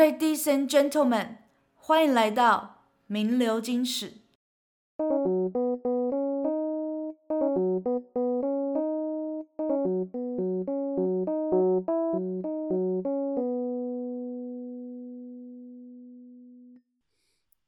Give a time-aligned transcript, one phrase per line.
[0.00, 1.36] Ladies and gentlemen，
[1.74, 4.14] 欢迎来到名流金史。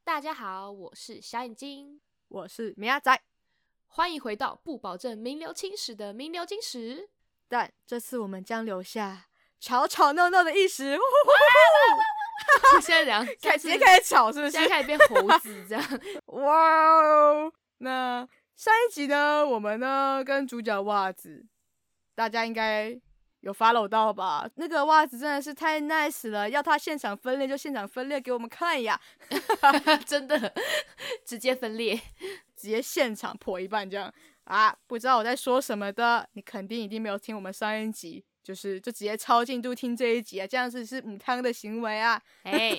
[0.03, 3.21] 大家好，我是小眼睛，我是米亚仔，
[3.89, 7.11] 欢迎回到不保证名流青史的名流金史，
[7.47, 9.27] 但这次我们将留下
[9.61, 10.99] 吵吵闹闹的一时。
[12.81, 13.27] 现在怎样？
[13.43, 14.51] 开直接开始吵，是不是？
[14.53, 15.85] 现在开始变猴子这样。
[16.27, 17.53] 哇哦！
[17.79, 19.47] 那上一集呢？
[19.47, 21.47] 我们呢跟主角袜子，
[22.15, 22.99] 大家应该
[23.41, 24.49] 有 follow 到吧？
[24.57, 29.01] 那个袜子真的是太 nice 了，要他现场分裂就现场分裂给我们看呀！
[30.07, 30.55] 真的，
[31.27, 31.97] 直接分裂，
[32.57, 34.13] 直接现场破一半这样
[34.45, 34.77] 啊！
[34.87, 38.25] 不知道我在说什么的，你肯定一定没有听我们上一集。
[38.43, 42.21] 就是就直接超进度听这一集啊，这样子是母汤的行为啊！
[42.43, 42.73] 哎，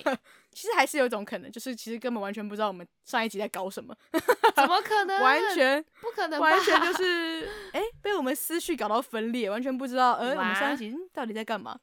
[0.52, 3.96] 其实还是有一种可能，就是其实根本完全不知道我们上一集在搞什么，
[4.54, 5.22] 怎么可 能？
[5.22, 11.80] 完全不可能，完全就是哎、欸，被我们思绪搞到分裂，完全不知道，呃，我们上一集到底在干嘛？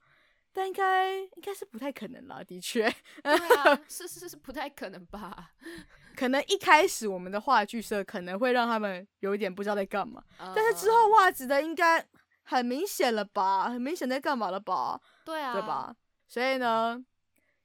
[0.53, 2.83] 但应该应该是不太可能啦，的确，
[3.23, 5.51] 对啊， 是是是不太可能吧？
[6.15, 12.05] 可能一开始我们的话剧社可能会让他们有一点不知道在干嘛，uh, 但是之后袜子的应该。
[12.57, 13.69] 很明显了吧？
[13.69, 14.99] 很明显在干嘛了吧？
[15.23, 15.95] 对啊，对吧？
[16.27, 17.03] 所以呢，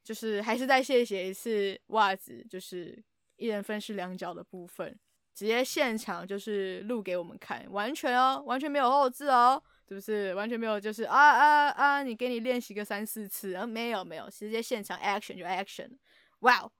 [0.04, 3.02] 就是还是再谢谢一次袜子，就是
[3.36, 4.98] 一人分饰两角的部分，
[5.34, 10.34] 直接现场就是录给我们看，完全哦，完全没有后置哦，是不是？
[10.34, 12.02] 完全没有，就是啊啊啊！
[12.02, 15.90] 你给你练习个三四次，啊，没有没有，直接现场 action 就 action，
[16.40, 16.70] 哇哦，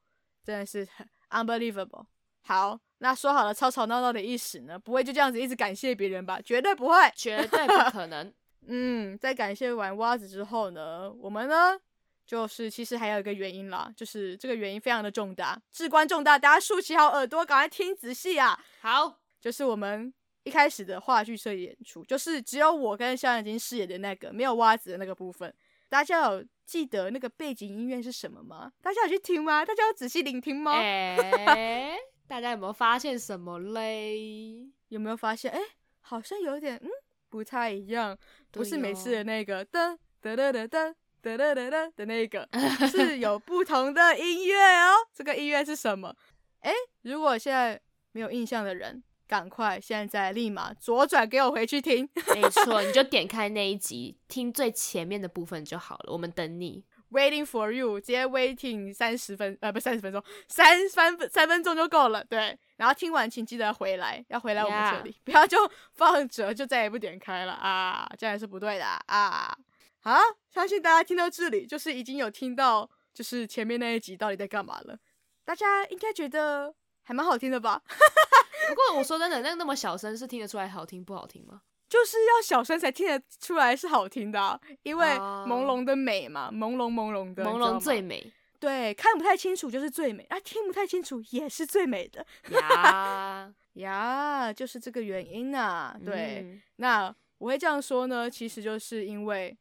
[0.44, 2.06] 真的是很 unbelievable。
[2.46, 2.78] 好。
[2.98, 4.78] 那说好了，吵吵闹闹的意思呢？
[4.78, 6.40] 不会就这样子一直感谢别人吧？
[6.40, 8.32] 绝对不会， 绝对不可能。
[8.68, 11.78] 嗯，在感谢完袜子之后呢，我们呢，
[12.26, 18.58] 就是其实还有一个原因啦，就是这个原因非常的重大，至关重大，大家竖起好耳朵，赶快听仔细啊！
[18.80, 20.10] 好，就是我们
[20.44, 25.52] 一开始的话剧社演出，就是只有我跟小眼睛饰演的那个，没有袜子的那个部分。
[25.90, 28.72] 大家有记得那个背景音乐是什么吗？
[28.82, 29.64] 大家有去听吗？
[29.66, 30.72] 大家有仔细聆听吗？
[30.72, 31.94] 欸
[32.28, 34.68] 大家有没有发现什么嘞？
[34.88, 35.50] 有没有发现？
[35.50, 35.64] 哎、欸，
[36.00, 36.88] 好像有点嗯
[37.28, 38.16] 不太一样，
[38.50, 42.48] 不是每次的那个噔噔噔噔噔噔噔噔的那个，
[42.90, 44.94] 是有不同的音乐哦。
[45.14, 46.14] 这个音乐是什么？
[46.60, 47.80] 哎、欸，如果现在
[48.12, 52.08] 没有印象的人，赶快现在立马左转给我回去听。
[52.34, 56.12] 没错，你就点开那一集，听最前面的部分就好了。
[56.12, 56.84] 我们等你。
[57.10, 62.24] Waiting for you，直接 waiting 三十分，呃，不，三十分钟，三三三分钟就够了。
[62.24, 65.56] 对，然后听完请记得回来，要回来我们这里.不要就
[65.92, 69.56] 放着就再也不点开了啊，这样是不对的啊。
[70.00, 70.18] 好，
[70.50, 74.98] 相信大家听到这里，就是已经有听到，就是前面那一集到底在干嘛了。
[75.44, 76.74] 大家应该觉得
[77.04, 77.80] 还蛮好听的吧？
[78.68, 81.62] 不过我说真的，那个那么小声是听得出来好听不好听吗？
[81.88, 88.32] 就是要小声才听得出来是好听的啊，因为朦胧的美嘛，朦胧朦胧的，朦胧最美。
[88.58, 95.94] 对，看不太清楚就是最美啊，听不太清楚也是最美的呀 呀，就是这个原因呐。
[96.04, 99.56] 对，嗯，那我会这样说呢，其实就是因为，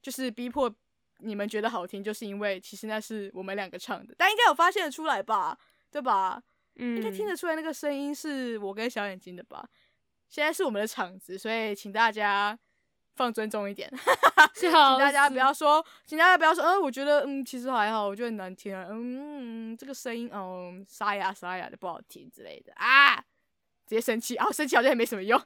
[0.00, 0.74] 就是逼迫
[1.18, 5.56] 你们觉得好听，就是因为其实那是我们两个唱的，大家应该有发现得出来吧？
[5.90, 6.42] 对吧？
[6.76, 9.68] 嗯，应该听得出来那个声音是我跟小眼睛的吧？
[10.32, 12.58] 现在是我们的场子，所以请大家
[13.14, 13.92] 放尊重一点
[14.56, 23.16] 请大家不要说，请大家不要说，嗯，我觉得，嗯，其实还好，我觉得很难听啊，嗯，这个声音，嗯，沙哑沙哑的不好听之类的啊，
[23.86, 25.38] 直接生气啊，生气好像也没什么用。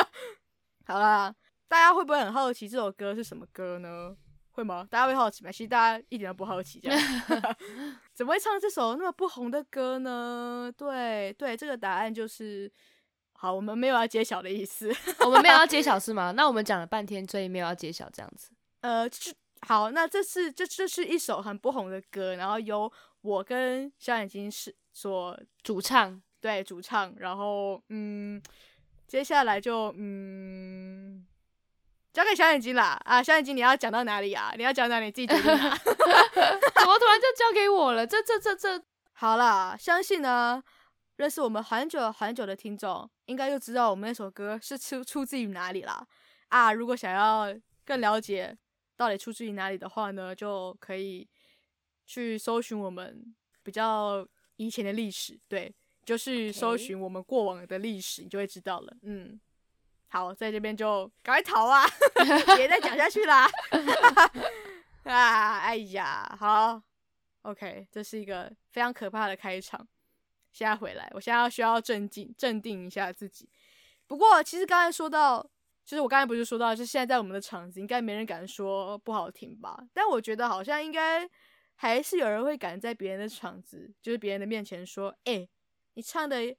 [0.88, 1.34] 好啦，
[1.68, 4.16] 大家会不会很好奇这首歌是什么歌呢？
[4.52, 4.88] 会吗？
[4.90, 5.52] 大家会好奇吗？
[5.52, 6.98] 其实大家一点都不好奇，这样
[8.14, 10.72] 怎么会唱这首那么不红的歌呢？
[10.74, 12.72] 对对，这个答案就是。
[13.44, 14.90] 好，我们没有要揭晓的意思。
[15.20, 16.32] 我们没有要揭晓是吗？
[16.32, 18.48] 那我们讲了半天，所以没有要揭晓这样子。
[18.80, 19.06] 呃，
[19.66, 27.14] 好，那这是这这是一首很不红的歌，然后由我跟小眼睛是所主唱，对，主唱。
[27.18, 28.42] 然后嗯，
[29.06, 31.26] 接下来就嗯，
[32.14, 32.98] 交给小眼睛啦。
[33.04, 34.54] 啊，小眼睛你要讲到哪里啊？
[34.56, 35.76] 你要讲到你自己决定啊？
[35.84, 35.92] 怎
[36.86, 38.06] 么突然就交给我了？
[38.06, 38.82] 这这这这，
[39.12, 40.64] 好啦，相信呢。
[41.16, 46.06] 认识我们很久很久的听众，应该就知道我们那首歌是出出自于哪里啦。
[46.48, 46.72] 啊！
[46.72, 47.52] 如果想要
[47.84, 48.56] 更了解
[48.96, 51.28] 到底出自于哪里的话呢，就可以
[52.06, 53.34] 去搜寻我们
[53.64, 54.24] 比较
[54.56, 55.74] 以前的历史，对，
[56.04, 58.96] 就是搜寻我们过往的历史，你就会知道了。
[59.02, 59.40] 嗯，
[60.08, 61.84] 好，在这边就赶快逃啊，
[62.56, 63.50] 别再讲下去啦。
[65.04, 66.80] 啊，哎呀，好
[67.42, 69.84] ，OK，这是一个非常可怕的开场。
[70.54, 73.46] 现在回来，我现在要需要镇静，镇定一下自己。
[74.06, 75.42] 不过，其实刚才说到，
[75.84, 79.76] 就是我刚才不是说到，就是现在在我们的场子，应该没人敢说不好听吧？
[79.92, 81.28] 但我觉得好像应该
[81.74, 85.48] 还是有人会敢在别人的场子，就是别人的面前说：“哎、
[85.94, 86.54] 你唱的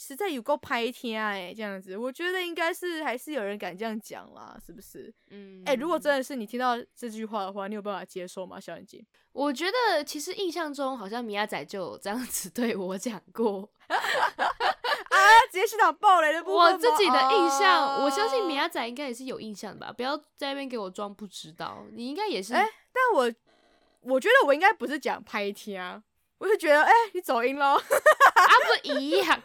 [0.00, 5.12] 实在有够拍天哎！”这样子，我觉得应该是还是有人敢这样讲啦，是不是？
[5.30, 9.04] 嗯，哎、欸，如果真的是你听到这句话的话，你有办法接受吗，小眼睛？
[9.32, 13.68] 我觉得其实印象中好像米亚仔就有这样子对我讲过。
[13.88, 15.18] 啊！
[15.50, 16.72] 直接是打爆雷的部分。
[16.72, 19.92] 我自己的印象，啊、我相信米亚仔应该也是有印象的吧？
[19.92, 22.54] 不要在那边给我装不知道，你应该也是。
[22.54, 23.32] 哎、欸，但我
[24.00, 26.02] 我觉得我应该不是讲拍天啊，
[26.38, 27.74] 我就觉得哎、欸，你走音咯。
[27.74, 27.80] 啊，
[28.82, 29.42] 不一样，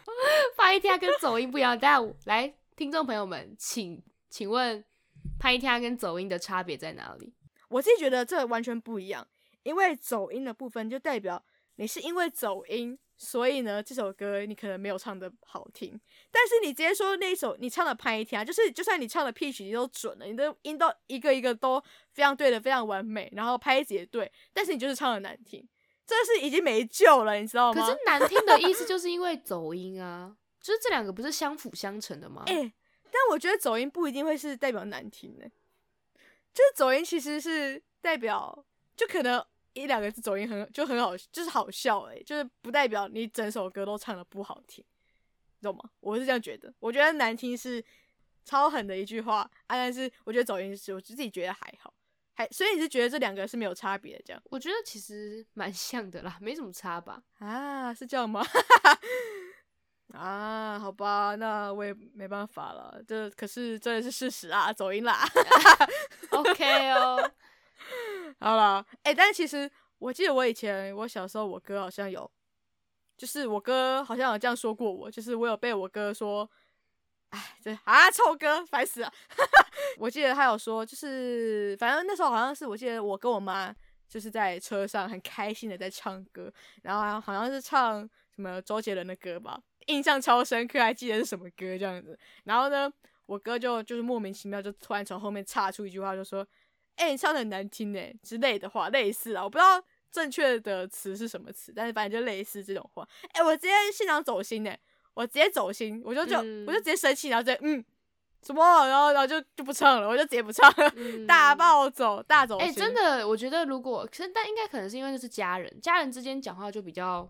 [0.56, 1.78] 拍天跟走音不一样。
[1.78, 4.84] 但来，听众朋友们，请请问
[5.38, 7.34] 拍一天跟走音的差别在哪里？
[7.68, 9.26] 我自己觉得这完全不一样，
[9.62, 11.44] 因为走音的部分就代表
[11.76, 12.98] 你是因为走音。
[13.16, 15.98] 所以呢，这首歌你可能没有唱的好听，
[16.32, 21.80] 但是你直接说那一首你唱的拍一天啊，就是就算你唱的 pitch 你都准了，你的音都一个一个都
[22.12, 25.64] 非常对的，非常完美，然后拍子也对，但是你就是唱的难听，
[26.06, 27.80] 这是已经没救了，你知道吗？
[27.80, 32.42] 可是难听的意思就是因为走音啊， 就是这两个不是相辅相成的吗？
[32.46, 32.72] 哎、欸，
[33.04, 35.48] 但我觉得走音不一定会是代表难听的，
[36.52, 38.64] 就是走音其实是代表
[38.96, 39.44] 就可能。
[39.76, 44.84] 一两个字走音很就很好，就是好笑诶、欸，就是不代表你整首歌都唱的不好听，
[45.58, 45.90] 你懂吗？
[45.98, 47.84] 我是这样觉得，我觉得难听是
[48.44, 51.92] 超狠的一句话啊，但是我觉得走音是我自己觉得还好，
[52.34, 54.42] 还所以你是觉得这两个是没有差别的这样？
[54.50, 57.22] 我觉得其实蛮像的啦，没什么差吧？
[57.38, 58.44] 啊，是这样吗？
[60.12, 65.24] 啊，好吧，那我也没办法了，这可是真的是事实啊，走音啦，
[66.30, 67.32] OK 哦。
[68.40, 72.30] 好了，哎、欸，但是其实我记得我以前我小时候，我哥好像有，
[73.16, 76.48] 就是我哥好像有这样说过我，就是我有被我哥说，
[77.34, 79.12] 哎，这啊臭哥烦死了。
[79.98, 83.74] 我记得他有说，就是反正那时候好像是我记得我跟我妈
[84.08, 86.52] 就是在车上很开心的在唱歌，
[86.82, 92.18] 然后好像是唱什么周杰伦的歌吧，印象超深刻，还记得是什么歌这样子。
[92.44, 92.92] 然后呢，
[93.26, 96.46] 我哥就就是莫名其妙就突然从后面插出一句话，就说。
[96.96, 99.82] 哎、你唱的很难听呢之类的话，类似啊，我不知道
[100.12, 103.04] 正确的词是什么词，但是反正就类似这种话。
[103.32, 104.72] 哎、我直接现场走心呢，
[105.14, 107.84] 我直接走心，我就就、嗯、我就直接生气，然后直接嗯
[108.42, 112.68] 什么，然后然后就就不唱了，我就直接不唱了，嗯、大暴走，大走心。
[112.68, 117.26] 哎、欸，真的，我觉得如果其实但应该可能是因为就是家人，家人之间讲话就比较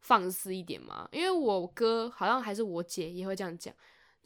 [0.00, 1.08] 放肆一点嘛。
[1.12, 3.72] 因为我哥好像还是我姐也会这样讲。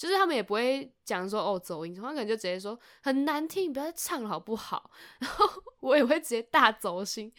[0.00, 4.90] 就是他们也不会讲说哦走音，他们可能就直接说很难听，不要再唱了好不好？
[5.20, 5.46] 然后
[5.80, 7.30] 我也会直接大走心，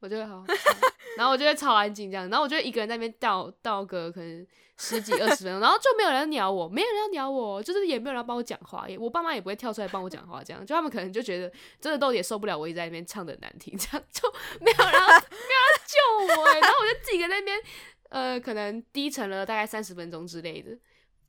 [0.00, 0.42] 我就会好，
[1.18, 4.46] 然后我就会超安静这样，然后我就一个人在那边倒倒个可能
[4.78, 14.32] 十几二十分钟，然后就没有人鸟我，没有人要鸟我，就是也没有人帮我讲话，我爸妈也不会跳出来帮我讲话，这样就他们可能就觉得真的都也受不了我一直在那边唱的难听，这样就
[14.62, 15.20] 没有人要没有人
[15.86, 17.60] 救我，然后我就自己在那边
[18.08, 20.70] 呃可能低沉了大概三十分钟之类的。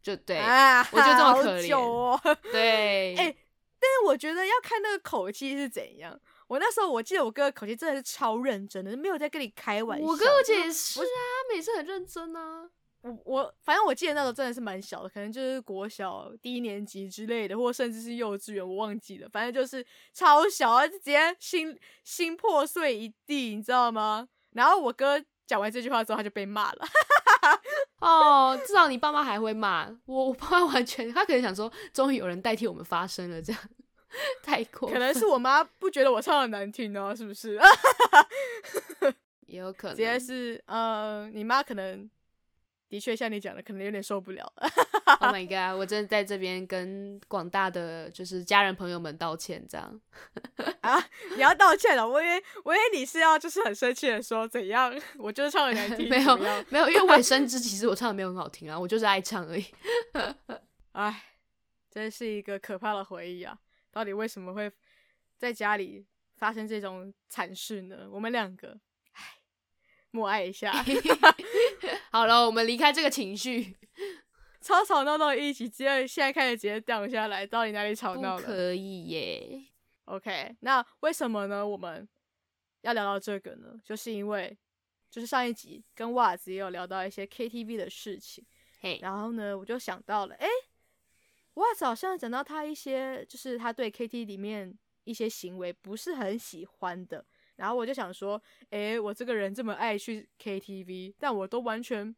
[0.08, 2.18] 就对，啊、我觉得这么可怜哦。
[2.50, 3.38] 对，哎、欸，
[3.78, 6.18] 但是我觉得要看那个口气是怎样。
[6.48, 10.06] 我那时候我记得我哥的口气真的是超认真的，没有在跟你开玩笑。
[10.06, 11.04] 我哥我姐也是啊，
[11.54, 12.70] 每次很认真啊。
[13.02, 19.28] 我我反正我记得那时候真的是蛮小的，可能就是国小低年级之类的，或甚至是幼稚园，我忘记了。
[19.28, 24.30] 反正就是超小，就直接心心破碎一地，你知道吗？
[24.52, 26.86] 然后我哥讲完这句话之后，他就被骂了。
[28.00, 33.62] 哦，至少你爸妈还会骂我，我爸妈完全，他可能想说，终于有人代替我们发声了，这样
[34.44, 34.90] 太过。
[34.90, 37.60] 可能是我妈不觉得我唱的难听哦，是不是？
[39.48, 42.10] 也有可能，直接是，呃，你妈可能。
[42.90, 44.54] 的确，像你讲的，可能有点受不了。
[45.20, 45.78] Oh my god！
[45.80, 50.02] 我真的在这边跟广大的就是家人朋友们道歉，这样
[50.82, 51.00] 啊？
[51.36, 52.08] 你要道歉了？
[52.08, 54.94] 我以为我以为你是要就是很生气的说怎样？
[55.18, 56.38] 我就是唱的难听， 没有
[56.70, 59.66] 没有，因为我也深知其实我唱的没有很好听啊，我就是爱唱而已。
[60.92, 61.24] 哎，
[61.90, 63.58] 真是一个可怕的回忆啊！
[63.92, 64.72] 到底为什么会
[65.38, 68.08] 在家里发生这种惨事呢？
[68.12, 68.78] 我们两个。
[70.12, 70.72] 默哀一下，
[72.18, 73.76] 好了，我们离开这个情绪，
[74.60, 78.42] 吵吵闹闹一起，直接现在开始直接掉下来，到底哪里吵闹了？
[78.42, 79.66] 可以耶。
[80.06, 81.66] OK，那为什么呢？
[81.68, 82.10] 我们
[82.82, 83.80] 要聊到这个呢？
[83.84, 84.58] 就是因为，
[85.12, 88.44] 就是上一集跟袜子也有聊到一些 KTV 的事情，
[88.80, 90.48] 嘿，然后呢，我就想到了，诶，
[91.54, 97.24] 袜子好像讲到他一些，就是他对 KTV 里面一些行为不是很喜欢的。
[97.58, 102.16] 然后我就想说，诶，我这个人这么爱去 KTV，但我都完全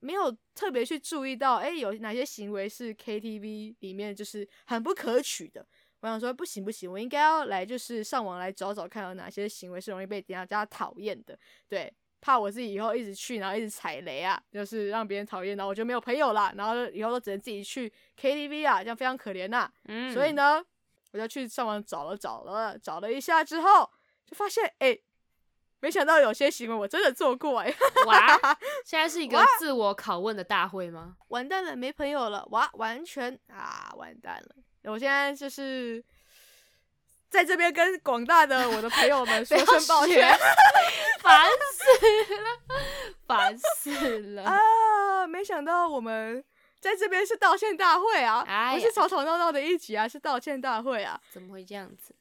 [0.00, 5.66] 没有特别去注意到，诶，有哪些行为是 KTV 里面就是很不可取的。
[6.00, 11.38] 我想说，不行不行，我应该要来就是上网来找找看，有哪些行为是容易被人家讨厌的。
[11.66, 19.72] 对，怕我自己以后一直去，然后一直踩雷啊，就是让别人讨厌，然后我就没有朋友啦，然后以后都只能自己去 KTV 啊，这样非常可怜呐。
[19.86, 20.62] 嗯，所以呢，
[21.12, 23.90] 我就去上网找了找了找了一下之后。
[24.26, 25.02] 就发现哎、欸，
[25.80, 27.74] 没想到有些行为我真的做过哎！
[28.06, 28.38] 哇，
[28.84, 31.16] 现在是一个自我拷问的大会吗？
[31.28, 32.46] 完蛋了，没朋友了！
[32.50, 34.56] 哇，完全啊，完蛋了！
[34.92, 36.02] 我现在就是
[37.28, 40.30] 在这边跟广大的我的朋友们 说声抱歉，
[41.20, 42.76] 烦死了，
[43.26, 45.26] 烦死了啊！
[45.26, 46.44] 没想到我们
[46.80, 51.20] 在这边是道歉大会啊，哎、不是吵吵闹闹的一集啊，是道歉大会啊！
[51.30, 52.14] 怎么会这样子？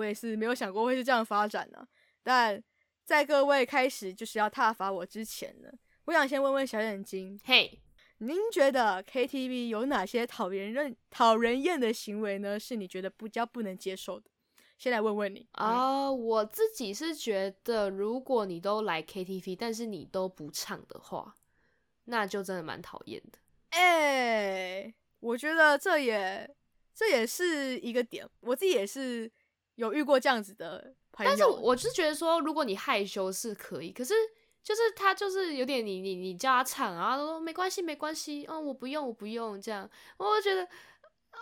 [0.00, 1.88] 我也是没有想过会是这样发展呢、啊，
[2.22, 2.62] 但
[3.04, 5.68] 在各位开始就是要挞伐我之前呢，
[6.06, 7.78] 我想先问问小眼睛，嘿，
[8.18, 12.58] 您觉得 KTV 有哪些讨人厌、讨人厌的行为呢？
[12.58, 14.30] 是你觉得不较不能接受的？
[14.78, 21.36] 先来问问你啊、呃，我自己是觉得，如果你都来 KTV，但是你都不唱的话，
[22.04, 23.38] 那就真的蛮讨厌的。
[23.70, 26.48] 哎、欸，我觉得这也
[26.94, 29.30] 这也是一个点，我自己也是。
[29.80, 34.12] 有遇过这样子的朋友，但是我是觉得说，如果你害羞是可以，可是
[34.62, 40.68] 就是他就是有点你你你叫他唱啊，他说没关系没关系，嗯我不用我不用这样，我就觉得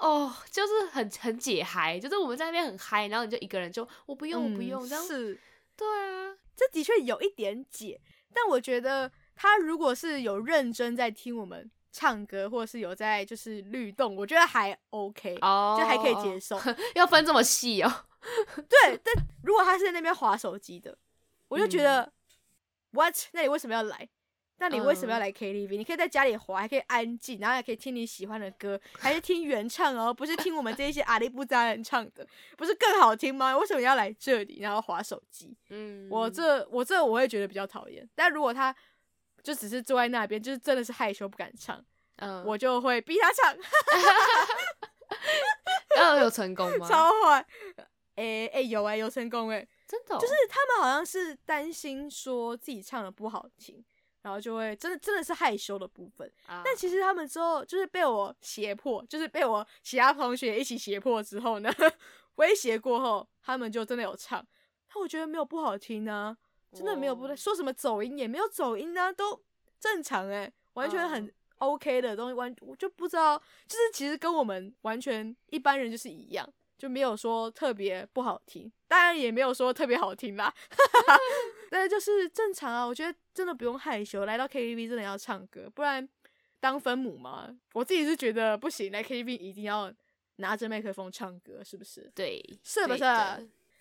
[0.01, 5.41] 哦就是很很解嗨，就是我们在那边很嗨，然后你就一个人就我不用我不用、嗯、这样，是，
[5.77, 8.01] 对啊，这的确有一点解，
[8.33, 16.57] 但我觉得他如果是有认真在听我们唱歌，或者是有在就是律动，我觉得还 OK，哦，就还可以接受，
[16.95, 17.93] 要分这么细哦。
[18.69, 20.97] 对，但如果他是在那边划手机的，
[21.49, 22.13] 我就觉得、嗯、
[22.93, 23.15] ，what？
[23.33, 24.09] 那你为什么要来？
[24.61, 33.57] 那你为什么要来 KTV？、嗯、你可以在家里滑，还可以安静，然后还可以听你喜欢的歌，还是听原唱哦，不是听我们这些阿里不扎人唱的，不是更好听吗？
[33.57, 35.57] 为什么要来这里，然后滑手机？
[35.71, 38.09] 嗯，我这我这我会觉得比较讨厌。
[38.17, 38.75] 但如果他
[39.45, 41.81] 就只是坐在那边，就是真的是害羞不敢唱，
[42.17, 43.57] 嗯，我就会逼他唱。
[45.97, 46.89] 要有成功吗？
[46.89, 47.47] 超坏。
[48.19, 53.85] 哎、欸、哎、欸、有哎、欸、有成功哎、欸，真的、哦，就是他们好像是担心说自己唱的不好听，
[54.23, 56.29] 然后就会真的真的是害羞的部分。
[56.47, 61.73] 啊、但其实他们之后就是被我胁迫，就是被我其他同学一起胁迫之后呢，
[62.35, 64.45] 威胁过后，他们就真的有唱。
[64.93, 66.37] 但我觉得没有不好听呢、啊，
[66.73, 69.41] 真的没有不对，说什么走音也没有走音呢、啊，都
[69.79, 76.53] 正常哎、欸，完全很 OK 的东西，完我就不知道，就是其实跟我们完全一般人就是一样。
[76.79, 80.55] 就没有说特别不好听，当然也没有说特别好听啦，
[81.69, 82.87] 但是就是正常啊。
[82.87, 86.09] 我觉得真的不用害羞，来到 KTV 真的要唱歌，不然
[86.61, 87.53] 当分母嘛。
[87.73, 89.93] 我自己是觉得不行，来 KTV 一定要
[90.37, 92.09] 拿着麦克风唱歌，是不是？
[92.15, 93.05] 对，是不是？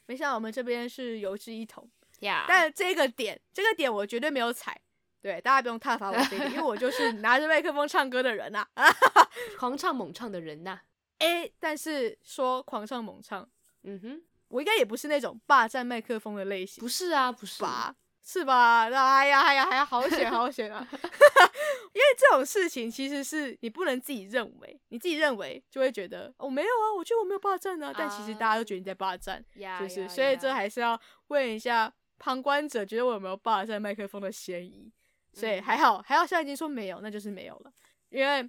[0.07, 1.87] 没想到我们这边是有志一同
[2.21, 2.45] 呀。
[2.47, 4.75] 但这个点，这个点我绝对没有踩，
[5.21, 8.85] 对，大家不用挞伐我这个，因为我就是拿着麦克风唱歌的人呐、啊，
[9.59, 10.81] 狂唱猛唱的人呐、啊。
[11.19, 13.47] 哎，但是说狂唱猛唱，
[13.83, 17.95] 嗯哼，我应该也不是那种霸占麦克风的类型，不是啊，不是吧？
[18.23, 18.81] 是吧？
[18.83, 18.89] 哎
[19.27, 20.85] 呀，哎呀，哎呀，好险，好险啊！
[20.91, 34.91] 因为这种事情其实是你不能自己认为，你自己认为就会觉得我、哦、没有啊，我觉得我没有霸占啊，但其实大家都觉得你在霸占，啊、就是，所以这还是要问一下旁观者，觉得我有没有霸占麦克风的嫌疑？
[35.33, 37.71] 所以还好，还好，现在已经说没有，那就是没有了，
[38.09, 38.47] 因为。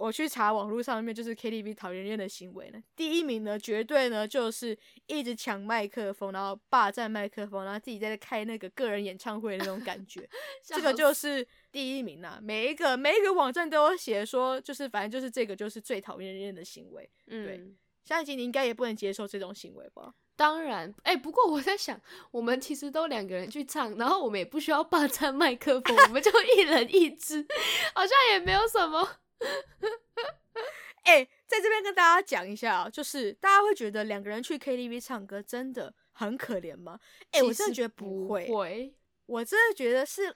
[0.00, 4.76] 我去查网络上面就是 KTV 讨人厌的行为呢，第一名呢绝对呢就是
[5.06, 10.26] 一直抢麦克风，然后霸占麦克风，然后自己在开那个个人演唱会的那种感觉，
[10.64, 12.38] 这个就是第一名呐。
[12.42, 17.06] 每一个每一个网站都有写说，就是反正就是这个就是最讨厌人的行为。
[17.26, 17.60] 嗯，对，
[18.02, 20.14] 相信你应该也不能接受这种行为吧？
[20.34, 27.46] 当然，哎、欸，不过我在想，我们其实都两个人去唱，然后我们也不需要霸占麦克风，我们就一人一支，
[27.92, 29.06] 好像也没有什么。
[31.04, 37.00] 哎、欸，在这边跟大家讲一下啊，就是大家会觉得两个人去 KTV 唱歌真的很可怜吗？
[37.32, 38.94] 哎、欸，我真的觉得不会，
[39.26, 40.28] 我真的觉得是，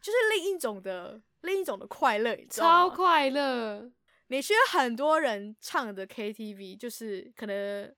[0.00, 2.90] 就是另一种的另一种的快乐，你知道吗？
[2.90, 3.90] 超快乐！
[4.28, 7.92] 你去很多人唱的 KTV，就是可能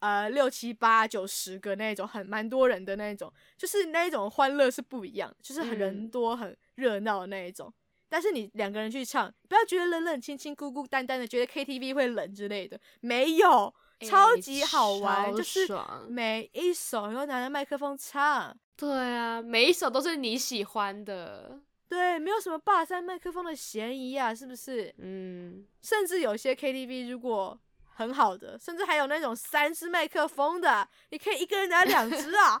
[0.00, 7.72] 呃六七八九十个那种，很蛮多人的那种，就是那一种欢乐是不一样，就是很人多、嗯、很热闹的那一种。
[8.08, 15.68] 但是你两个人去唱，不要觉得冷冷清清、孤孤单单的，觉得 KTV 会冷之类的，没有，超级好玩，欸、就是
[16.08, 18.56] 每一首然后拿着麦克风唱。
[18.76, 21.60] 对啊，每一首都是你喜欢的。
[21.88, 24.94] 对，没有什么霸占麦克风的嫌疑啊，是不是？
[24.98, 27.58] 嗯，甚至有些 KTV 如果
[27.98, 32.56] 很好的，甚至还有那种三支麦克风的，你可以一个人拿两支啊，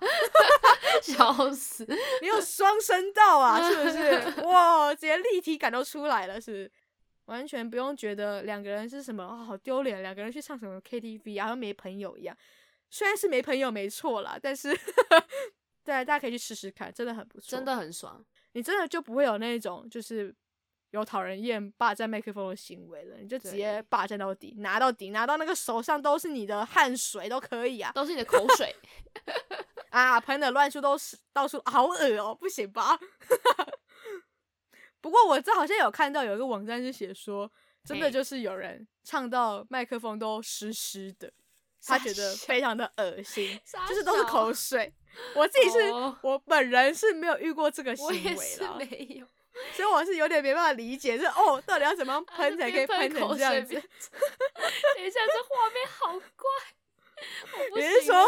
[1.00, 1.86] 笑死！
[2.20, 4.42] 你有双声道啊，是不是？
[4.42, 6.72] 哇，直接立体感都出来了，是不是？
[7.26, 12.36] 完全不用觉得两个人是什么好丢脸，两个人去唱什么 KTV 啊，好像没朋友一样。
[12.90, 14.76] 虽然是没朋友没错啦，但是
[15.84, 18.20] 对，大家可以去试试看，真的很不错，真的很爽。
[18.54, 20.34] 你真的就不会有那种就是
[20.90, 28.74] 有讨人厌霸占麦克风的行为了，你就直接霸占到底，拿到底，拿到那个手上都是你的汗水都可以啊，都是你的口水
[29.90, 32.98] 啊，喷的乱处都是到处，好恶哦、喔，不行吧？
[35.00, 37.50] 不过我这好像有看到有一个网站是写说，
[37.84, 41.32] 真的就是有人唱到麦克风都湿湿的，
[41.84, 44.92] 他觉得非常的恶心，就是都是口水。
[45.34, 49.26] 我自己是、oh, 我本人是没有遇过这个行为了，没有，
[49.72, 53.74] 所以我是有点没办法理解，就是哦，到底要怎么样喷才可以喷成这样子？
[53.74, 53.82] 等
[55.04, 56.48] 一下，这画面好怪。
[57.74, 58.24] 你是说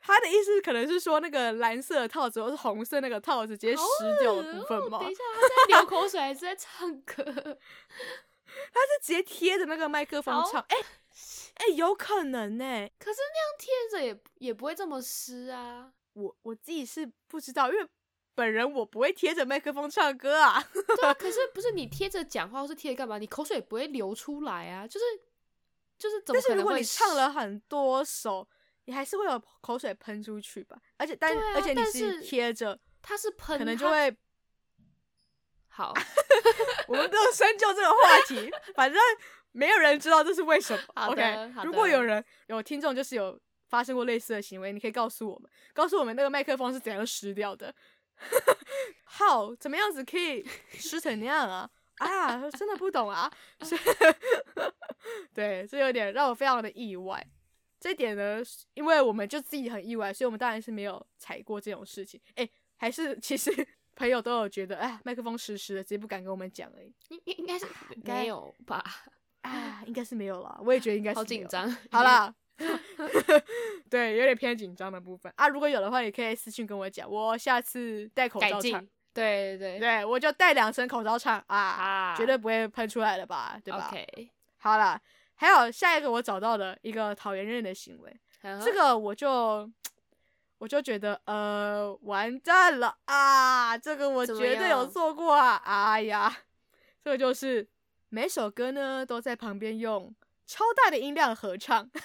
[0.00, 3.82] 他的意思可能是说那个蓝色的套子或是红色那个套子直接湿
[4.20, 4.98] 掉的部分吗？
[5.00, 7.24] 等一下，他在流口水还是在唱歌？
[7.24, 12.92] 他是直接贴着那个麦克风唱，哎哎、欸欸，有可能呢、欸。
[12.98, 15.90] 可是那样贴着也也不会这么湿啊。
[16.14, 17.86] 我我自己是不知道，因为
[18.34, 20.62] 本人我不会贴着麦克风唱歌啊。
[20.72, 23.18] 对啊，可是不是你贴着讲话，或是贴着干嘛？
[23.18, 25.04] 你口水不会流出来啊，就是
[25.98, 26.56] 就是怎么可能会？
[26.56, 28.48] 但是如果你唱了很多首，
[28.84, 30.76] 你还是会有口水喷出去吧？
[30.96, 34.16] 而且但、啊、而且你是贴着，它是喷，可能就会
[35.68, 35.92] 好。
[36.88, 39.00] 我们不用深究这个话题，反正
[39.52, 40.82] 没有人知道这是为什么。
[41.06, 43.38] OK，如果有人有听众，就是有。
[43.72, 47.74] 发生过类似的行为，你可以告诉我们，告诉我们那个麦克风是怎样湿掉的。
[49.04, 51.70] 好，怎么样子可以湿成那样啊？
[51.98, 53.30] 啊，真的不懂啊。
[55.34, 57.24] 对，这有点让我非常的意外。
[57.78, 58.40] 这点呢，
[58.74, 62.20] 因为我们就自己很意外，所以我们当然是没有踩过这种事情。
[62.36, 63.50] 哎，还是其实
[63.96, 66.94] 朋友都有觉得，哎，麦克风湿湿的，直接不敢跟我们讲而已。
[67.08, 67.66] 应应该是
[68.04, 68.82] 没有吧？
[69.42, 70.60] 啊，应该是没有了。
[70.64, 71.16] 我也觉得应该是。
[71.16, 71.68] 好紧张。
[71.90, 72.34] 好了。
[73.90, 75.48] 对，有点偏紧张的部分啊。
[75.48, 78.86] 如果有的话，也可以私信跟我讲，我下次戴口罩唱。
[79.14, 83.60] 对对对，我就戴两层口罩唱啊，啊绝对不会喷出来的吧？
[83.62, 84.98] 对吧？OK，好了，
[85.34, 89.70] 还有下一个我找到的一个讨厌人的行为，嗯、这个我就
[90.56, 95.56] 我就觉得呃完蛋了啊，这个我绝对有做过啊！
[95.64, 96.34] 哎呀，
[97.04, 97.68] 这个就是
[98.08, 100.14] 每首歌呢都在旁边用。
[100.52, 101.88] 超大的音量合唱，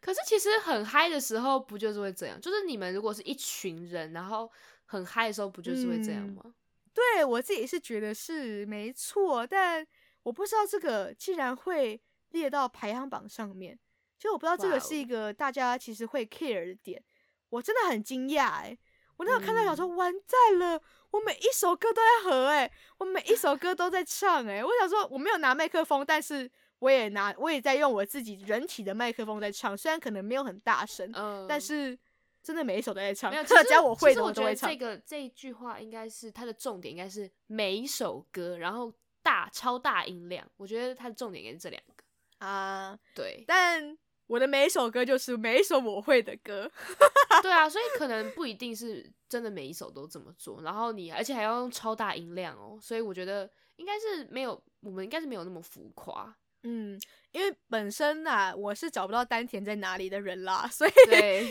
[0.00, 2.40] 可是其实很嗨的时候不就是会这样？
[2.40, 4.50] 就是你们如果是一群人，然后
[4.86, 6.40] 很嗨的时候不就是会这样吗？
[6.46, 6.54] 嗯、
[6.94, 9.86] 对，我自己是觉得是没错，但
[10.22, 12.00] 我不知道这个竟然会
[12.30, 13.78] 列到排行榜上面，
[14.18, 17.04] 就我不知道这个是一个大家其实会 care 的点，
[17.50, 18.78] 我真的很惊讶哎！
[19.16, 20.80] 我那时候看到想说、嗯、完蛋了。
[21.12, 26.50] 我每一首歌都在和哎、欸，我每一首歌都在唱哎、欸，我想说我没有拿麦克风，但是
[26.80, 31.98] 我也拿，我也在用我自己人体的麦克风在唱，虽然可能没有很大声，嗯，但是
[32.42, 33.30] 真的每一首都在唱。
[33.30, 34.68] 没有， 只要我会的我都会唱。
[34.68, 40.46] 这个这一句话应该是它的重点，应该是每一首歌，然后大超大音量。
[40.58, 43.96] 我觉得它的重点应该是这两个啊，对，但。
[44.26, 46.70] 我的每一首歌就是每一首我会的歌，
[47.42, 56.34] 对啊，所以可能不一定是真的每一首都这么做，然后你而且还要用超大音量哦，所以我觉得应该是没有，我们应该是没有那么浮夸，
[56.64, 60.90] 嗯，因为本身呐、啊，我是找不到丹田在哪里的人啦，所以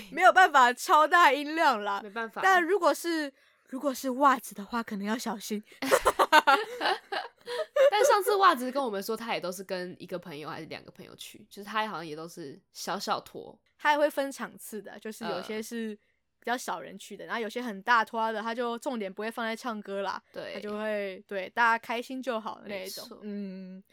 [0.12, 2.42] 没有办法超大音量啦，没办法。
[2.44, 3.32] 但如果是
[3.70, 5.64] 如果是袜子的话，可能要小心。
[7.92, 15.96] 但上次袜子跟我们说，他也都是跟一个朋友还是两个朋友去，就是他好像也都是小小拖，他也会分场次的，就是有些是
[16.40, 23.84] 比较少人去的，呃、然后有些很大拖的，他就重点不会放在唱歌啦，对，他就会对大家开心就好的那一种，嗯，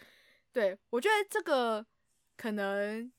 [0.52, 1.84] 对，我觉得这个
[2.36, 3.10] 可能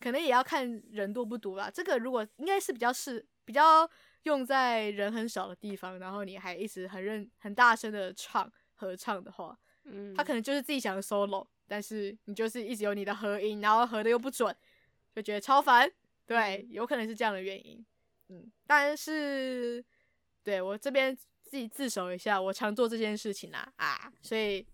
[0.00, 3.88] 可能也要看人多不多啦，这个如果应该是比较是比较
[4.28, 9.58] 用在人很少的地方，然后你还一直很认很大声的唱合唱的话。
[9.84, 14.54] 嗯，他可能就是自己想 solo，但是你就是一直有你的合音，然后合的又不准，
[15.14, 15.90] 就觉得超烦。
[16.26, 17.82] 对，有可能是这样的原因。
[18.28, 19.82] 嗯，但是
[20.44, 24.66] 对我这边自己自首一下，我常做这件事情啊啊，所以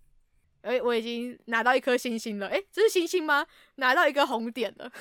[0.61, 2.49] 哎，我已经拿到一颗星星了。
[2.49, 3.47] 哎，这是星星吗？
[3.75, 4.91] 拿到一个红点了。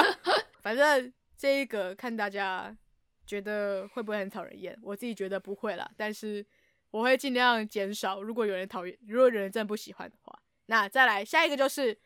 [0.60, 2.76] 反正这一个看大家
[3.26, 4.78] 觉得会不会很讨人厌？
[4.82, 6.44] 我自己觉得不会啦，但是
[6.90, 8.22] 我会尽量减少。
[8.22, 11.98] 如果有人讨厌，如果有人真的不喜欢的话，那再来下一个就是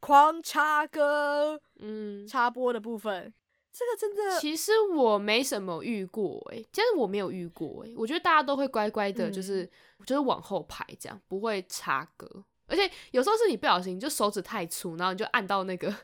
[0.00, 3.32] 狂插歌，嗯，插播的部分。
[3.78, 12.26] 这个真的，其实我没什么遇过哎、欸，其实我没有遇过哎、欸，我觉得大家都会乖乖的，就是、嗯、就是往后排这样，不会插歌，
[12.68, 15.94] 而且有时候是你不小心，就手指太粗，然后你就按到那个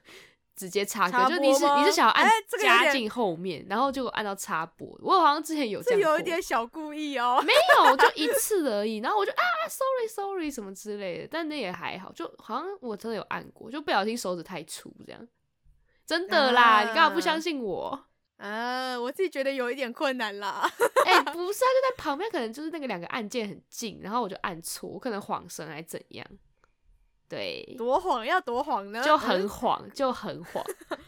[0.55, 15.29] 直接插歌，就你是你是想要按加进后面，然后就按到插播，我好像之前有这样，有一点小故意哦，没有，就一 次而已，然后我就啊，sorry sorry 什么之类的，但那也还好，就好像我真的有按过，就不小心手指太粗这样。
[16.05, 18.07] 真的啦，啊、你干嘛不相信我？
[18.37, 20.69] 啊，我自己觉得有一点困难啦。
[21.07, 26.27] 哎、欸， 不是啊，就在旁边，可能就是那个两个按键很近，然后我就按错，我可能晃神还怎样？
[27.33, 29.03] 对，多晃要多晃呢？
[29.03, 30.63] 就很晃，就很晃。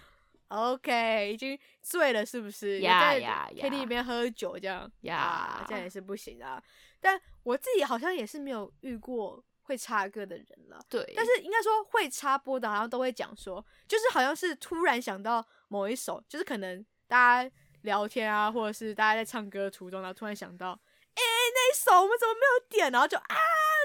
[0.49, 2.81] OK，已经醉了是不是？
[2.81, 6.63] 呀呀呀！KTV 里面喝酒这样呀、啊，这样也是不行啊。
[7.01, 9.45] 但我自己好像也是没有遇过。
[9.67, 20.79] 会插歌的人了，对，但是应该说会插播的，好像都会讲说，就是好像是突然想到某一首，就是可能大家聊天啊，或者是大家在唱歌途中，然后突然想到，
[21.15, 22.93] 哎、欸，那一首我们怎么没有点？
[22.93, 23.37] 然后就啊，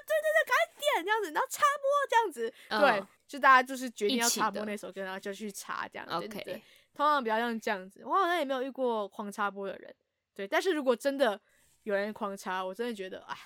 [0.10, 6.62] 对对对，赶紧点这样子，然后插播这样子，嗯、对，就大家就是决定要插播那首歌，然后就去插这样子，OK，对，
[6.93, 9.95] 通常比较像这样子，我好像也没有遇过狂插播的人，
[10.34, 11.39] 对，但是如果真的
[11.84, 13.38] 有人狂插，我真的觉得，哎。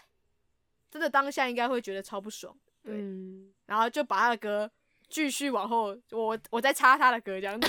[0.93, 4.69] 真的当下应该会觉得超不爽，对，嗯、然后就把他的歌
[5.09, 7.67] 继续往后，我我再插他的歌这样子，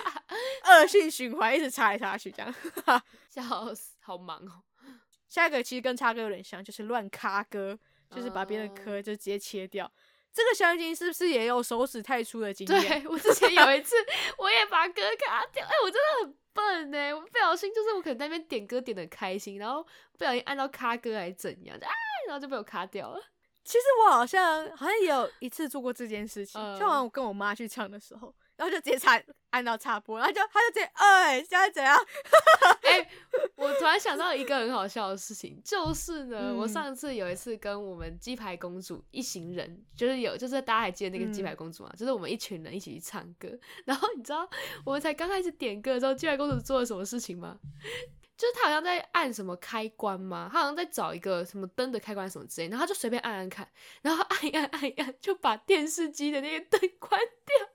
[0.64, 2.54] 恶性循环，一直插来插去这样，
[3.28, 4.62] 笑死，好忙哦。
[5.28, 7.78] 下一个其实跟插歌有点像，就是乱卡歌，
[8.14, 9.86] 就是把别人的歌就直接切掉。
[9.86, 9.92] 嗯、
[10.32, 13.02] 这个相信是不是也有手指太粗的经验？
[13.02, 13.96] 对，我之前有一次，
[14.38, 16.36] 我也把歌卡掉，哎，我真的很。
[16.54, 19.82] 笨呢、欸，我不小心就是我可能在那边点歌点的开心，然后
[20.16, 21.90] 不小心按到卡歌还是怎样，就啊，
[22.28, 23.20] 然后就被我卡掉了。
[23.64, 28.32] 其实我好像好像也有一次做过这件事情，就好像我跟我妈去唱的时候。
[28.56, 31.96] 然后就直接插按到插播，然后就他就直接哎，现在怎样？
[32.82, 33.08] 哎、欸，
[33.56, 41.90] 我突然想到一个很好笑的事情，就是呢，嗯、我上次有一次跟我们鸡排公主一行人，就是有就是大家还记得那个鸡排公主嘛？
[41.94, 43.48] 嗯、就是我们一群人一起去唱歌，
[43.84, 44.48] 然后你知道
[44.84, 47.58] 我们才刚开始点歌的时候，鸡排公主做了什么事情吗？
[48.36, 50.48] 就是她好像在按什么开关吗？
[50.52, 53.68] 她好像在找一个什么灯的开关什么之类，然后她就随便按按看，
[54.02, 57.68] 然后按一按按一按就把电视机的那个灯关掉。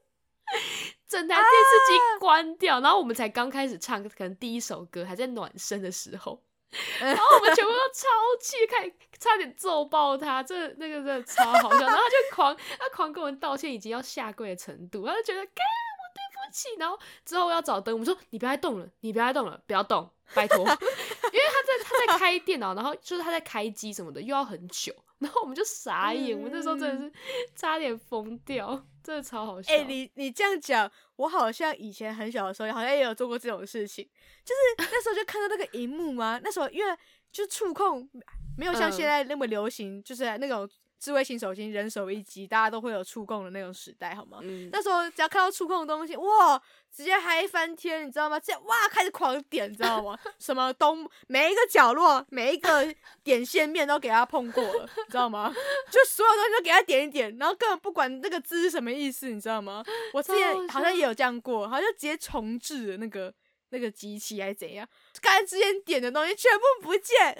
[1.07, 6.43] 整台电视机关掉，啊、然后我们才刚开始唱，可能第一首歌还在暖身的时候，
[7.01, 8.07] 然后我们全部都超
[8.39, 24.93] 气，开差点揍爆他，这那个真的超好笑， 然后他就狂他狂跟我们道歉，已经要下跪的程度，然后就觉得，干我对不起，然后之后要找灯，我们说你不要再动了，你不要再动了，不要动，拜托，因为他在他在开电脑，然后就是他在开机什么的，又要很久。
[25.19, 27.13] 然后我们就傻眼，嗯、我那时候真的是
[27.55, 29.73] 差点疯掉，真的超好笑。
[29.73, 34.03] 哎、欸，你你这样讲，我好像以前很小的时候，好像也有做过这种事情，
[34.43, 36.97] 就是那时候就看到那个荧幕嘛，那时候因为
[37.31, 38.09] 就触控
[38.57, 40.69] 没有像现在那么流行，嗯、就是那种。
[40.99, 44.39] 智慧型手机人手一机，大家都会有触控的那种时代，好吗？
[44.41, 48.39] 嗯、那时候只要看到触控的东西，哇，直接嗨翻天，你知道吗？
[48.39, 50.19] 这样哇，开始狂点，你知道吗？
[50.37, 55.53] 什么东每一个角落，每一个点线面都给他碰过了，你知道吗？
[55.89, 59.83] 就所有东西都给他点一点，然后根本不管那个字是什么意思，你知道吗？
[60.13, 63.33] 我之前好像也有这样过，好像直接重置的那个。
[63.71, 64.87] 那个机器还是怎样？
[65.21, 67.37] 刚才之前点的东西全部不见，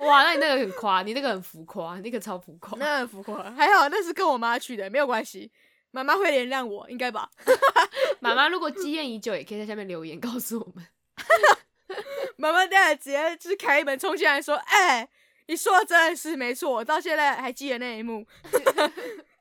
[0.06, 0.22] 哇！
[0.24, 3.50] 那你那个很夸，你那个很浮夸，那个超浮夸，那很浮夸。
[3.52, 5.50] 还好那是跟我妈去的，没有关系，
[5.90, 7.30] 妈妈会原谅我，应该吧？
[8.20, 10.86] 妈妈如果积怨已久，也可以在下面留言告诉我们。
[12.36, 15.08] 妈妈待会直接就是开一门冲进来说：“哎、欸，
[15.46, 18.26] 你说的真的是没错，我到现在还记得那一幕。”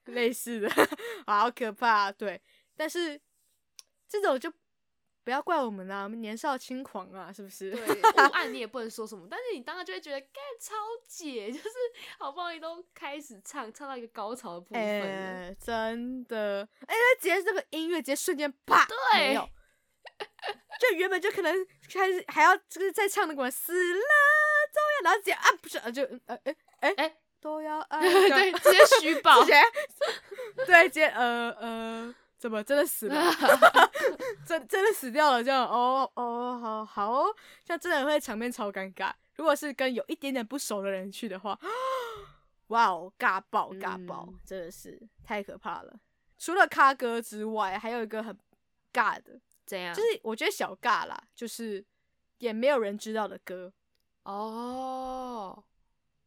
[0.06, 0.72] 类似的，
[1.26, 2.12] 好可怕。
[2.12, 2.40] 对，
[2.78, 3.20] 但是
[4.08, 4.54] 这种就。
[5.26, 7.72] 不要怪我们啊，我们年少轻狂啊，是不是？
[7.72, 7.82] 对，
[8.14, 10.76] 不爱你也不能说什么，但是你当时就会觉得，干超
[11.08, 11.70] 姐，就是
[12.20, 19.50] 好不容易都开始唱，唱到一个高潮的部分了，欸、真的，哎、欸，直接这个音乐直接瞬间啪，对，没有，
[20.80, 21.52] 就原本就可能
[21.92, 24.02] 开始还要就是在唱那个死了
[24.72, 29.60] 都要，然后直接啊不是啊，就呃哎哎哎都要爱，对，直接虚报，直接
[30.68, 32.16] 对，直接呃呃。
[32.46, 33.16] 怎么真的死了？
[34.46, 35.44] 真真的死掉了？
[35.44, 39.12] 这样哦哦，好好哦，这样真的会场面超尴尬。
[39.38, 41.60] 如果是跟有一点点不熟的人去的话，
[42.68, 46.00] 哇哦，尬爆尬爆，嗯、真的是太可怕了。
[46.38, 48.38] 除了咖哥之外，还有一个很
[48.94, 49.92] 尬的，怎样？
[49.96, 51.84] 就是我觉得小尬啦，就是
[52.38, 53.74] 也没有人知道的歌。
[54.22, 55.64] 哦，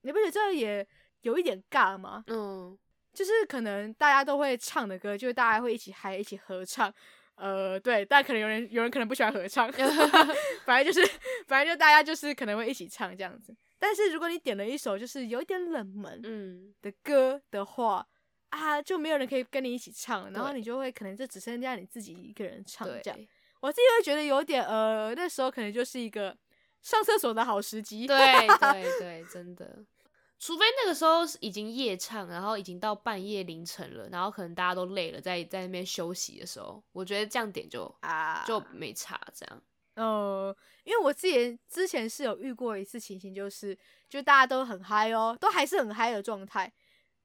[0.00, 0.84] 你不觉得这也
[1.20, 2.24] 有一点尬吗？
[2.26, 2.76] 嗯，
[3.18, 6.94] 就是可能大家都会唱的歌，就是大家会一起嗨，一起合唱。
[7.34, 9.68] 呃，对，但可能有人有人可能不喜欢合唱，
[10.64, 11.04] 反正就是
[11.48, 13.52] 反正就大家就是可能会一起唱这样子。
[13.76, 18.06] 但是如果你点了一首就是有一点冷门嗯的歌的话，
[18.50, 23.18] 嗯、啊，就没有人可以跟你一起唱，然后你就会可能就只剩下你自己一个人唱这样。
[23.58, 26.36] 我自己会觉得有点呃，那时候可能就是一个
[26.82, 28.06] 上厕所的好时机。
[28.06, 29.84] 对对对，真的。
[30.40, 39.62] 除非那个时候已经夜唱，然后已经到半夜凌晨了，然后可能大家都累了，在在那边休息的时候，我觉得这样点就啊就没差这样。
[39.94, 43.76] 呃，因为我自己之前是有遇过一次情形，就是
[44.08, 46.72] 就大家都很嗨哦，都还是很嗨的状态，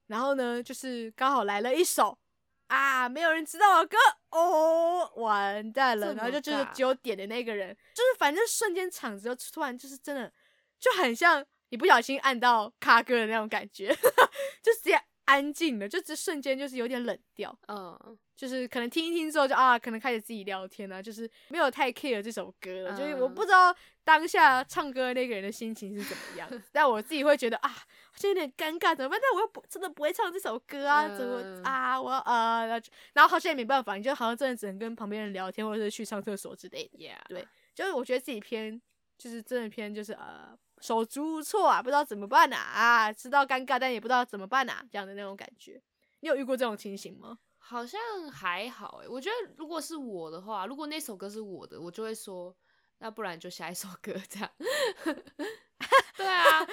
[0.07, 2.17] 然后呢，就是刚好来了一首
[2.65, 3.95] 啊没有人知道的歌
[4.31, 10.33] 哦，完蛋了，然后就就是只有点的那个人，就是反正瞬间场子就突然就是真的
[10.79, 11.45] 就很像。
[11.73, 13.87] 你不小心按到卡歌的那种感觉，
[14.61, 29.19] 就直接安静了，就这瞬间就是有点冷掉，嗯，就是可能听一听之后就啊，可能开始自己聊天啊，就是没有太 care 这首歌了，嗯、就是我不知道当下唱歌的那个人的心情是怎么样，但我自己会觉得啊，好像有点尴尬，怎么办？
[29.19, 31.99] 但我又不真的不会唱这首歌啊，怎么、嗯、啊？
[31.99, 32.79] 我呃，
[33.13, 37.17] 然后好像也没办法，你就好像真的只能跟旁边人聊天，或者是去上厕所之类的，Yeah.
[37.27, 38.79] 对，就是我觉得自己偏，
[39.17, 40.55] 就是真的偏，就是呃。
[40.83, 45.81] 手足无措啊，不知道怎么办呐啊，知道尴尬，但也不知道怎么办呐，这样的那种感觉，
[46.19, 47.37] 你有遇过这种情形吗？
[47.57, 52.53] 好像还好诶，我觉得如果是我的话，如果那首歌是我的，我就会说，
[52.97, 54.51] 那不然就下一首歌这样。
[56.17, 56.65] 对啊，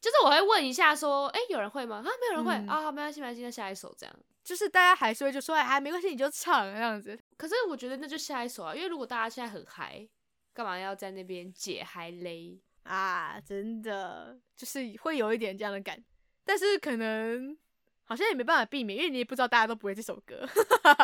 [0.00, 1.96] 就是我会问一下说，哎、欸，有人会吗？
[1.96, 4.16] 啊，没有人会、嗯、啊，没关系，没关系，那下一首这样。
[4.44, 7.18] 就是大家还是会就说，哎、啊，没关系，你就唱这样子。
[7.36, 10.08] 可是我觉得那就下一首啊，因为如果大家现在很嗨，
[10.54, 12.60] 干嘛要在那边解嗨嘞？
[12.88, 16.02] 啊，真的就是会有一点这样的感，
[16.42, 17.56] 但是可能
[18.04, 20.48] 好像也没办法避免，因为你也不知道大家都不会这首歌。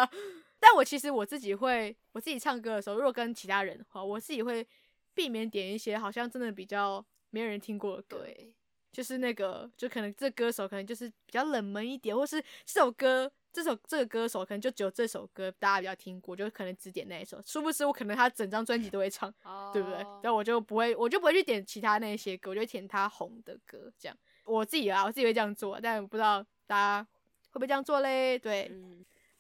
[0.59, 4.67] 但我其实我自己会，我自己唱歌的时候，如果跟其他人的话，我自己会
[5.13, 8.25] 避免点一些好像真的比较没有人听过的歌。
[8.25, 8.55] 对，
[8.91, 13.31] 就是那个，就可能这歌手可能就是比较冷门一点，或是这首歌。
[13.55, 17.41] 这首这个歌手可能就只有这首歌大家比较听过，就可能只点那一首。
[17.47, 19.73] 殊不知我可能他整张专辑都会唱，oh.
[19.73, 20.05] 对不对？
[20.21, 23.93] 但我就不会，我就不会去点其他那些歌，我就点他红的歌。
[23.97, 27.07] 这样我自己啊，我自己会这样做，但我不知道大家
[27.51, 28.37] 会不会这样做嘞？
[28.37, 28.69] 对。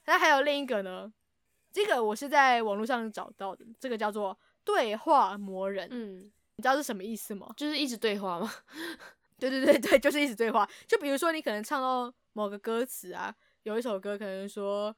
[0.05, 1.13] 那、嗯、还有另一个呢？
[1.73, 5.89] 这个我是在网络上找到的，这个叫做对话魔人。
[5.91, 7.53] 嗯，你知道是什么意思吗？
[7.57, 8.49] 就是一直对话吗？
[9.41, 10.71] 对对对对，就是一直对话。
[10.87, 13.35] 就比如说你可能唱到某个歌词啊。
[13.65, 14.95] 有一首歌可能说，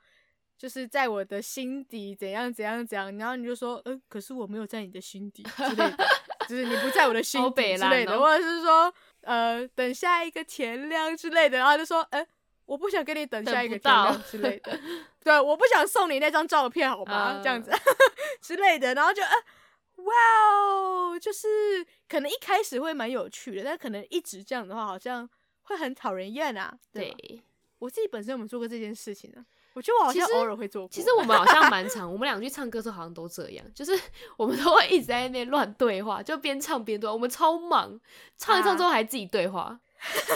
[0.58, 6.08] 就是在我的心底怎样怎样怎样，然后你就说，嗯、呃，可是我没有在你的心底之类的，
[6.48, 12.26] 就是你不在我的心底之类的，或者是说，呃，等下一个天亮之类的，然后就说，哎、呃，
[12.64, 14.78] 我不想跟你等下一个天亮之类的，
[15.22, 17.42] 对，我不想送你那张照片，好吗？Uh.
[17.42, 17.70] 这样子
[18.42, 19.34] 之类的，然后就，呃，
[20.04, 20.14] 哇
[20.54, 25.28] 哦，就是可能一开始会蛮有趣的，但可能一直这样的话，好像
[25.62, 27.14] 会很讨人厌啊，对。
[27.18, 27.42] 对
[27.86, 29.46] 我自己本身有没有做过这件事情呢？
[29.74, 30.88] 我觉得我好像偶尔会做过。
[30.90, 33.92] 其实我们好像蛮常，我们两个去唱歌的时候好像都这样，就是
[34.36, 37.14] 我们都会一直在那边乱对话，就边唱边对话。
[37.14, 38.00] 我们超忙，
[38.36, 39.80] 唱一唱之后还自己对话，啊、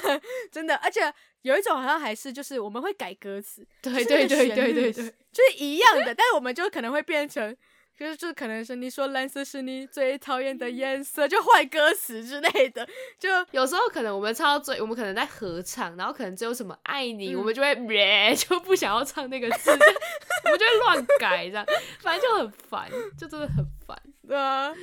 [0.52, 0.76] 真的。
[0.76, 7.56] 而且有一种好像还是就是我们会改歌词，对对对对对对，就是一样的，但是我们就可能会变成。
[8.00, 12.88] 就是，就可能是你说蓝色是你最讨厌的颜色，就换歌词之类的。
[13.18, 21.66] 就有时候可能我们唱到最，我们可能在合唱，然后可能只有什么爱你，嗯、我们就会咩 就不想要唱那个字，我们就会乱改这样，
[22.00, 23.94] 反正就很烦，就真的很烦。
[24.26, 24.74] 对啊，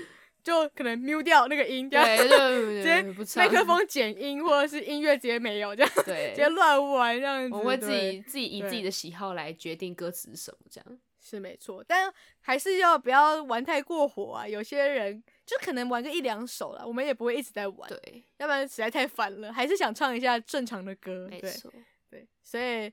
[0.43, 3.03] 就可能 mute 掉那个音，对，就直接
[3.35, 7.55] 麦克风 剪音，或者是音乐直接没有这样，对，直接乱玩这样子。
[7.55, 10.99] 我们会自己自己以自己的喜好来决定歌词是什么这样。
[11.27, 14.47] 是没错，但还是要不要玩太过火啊？
[14.47, 19.51] 有些人就可能玩个一两首了，我们也不会一直在玩，对，要不然实在太烦了。
[19.51, 21.69] 还是想唱一下正常的歌，没错，
[22.09, 22.91] 对，所以，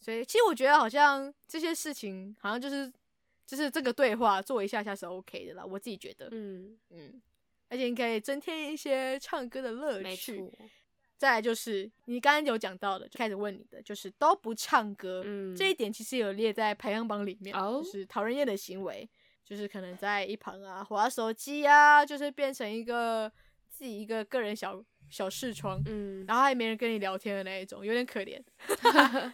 [0.00, 2.90] 所以其实我觉得好像这些事情，好像就是
[3.46, 7.20] 就是这个对话做一下下是 OK 的啦，我自己觉得，嗯嗯，
[7.68, 10.50] 而且你可以增添一些唱歌的乐趣。
[11.16, 19.08] 再来就是你刚刚有讲到的，就开始问你的，就是都不唱歌，嗯，这一点其实有列在排行榜里面，哦，就是讨人厌的行为，
[19.44, 23.30] 就是可能在一旁啊划手机啊，就是变成一个
[23.68, 28.40] 自己一个个人小小视窗，嗯，然后还没人跟你聊天的那一种，有点可怜。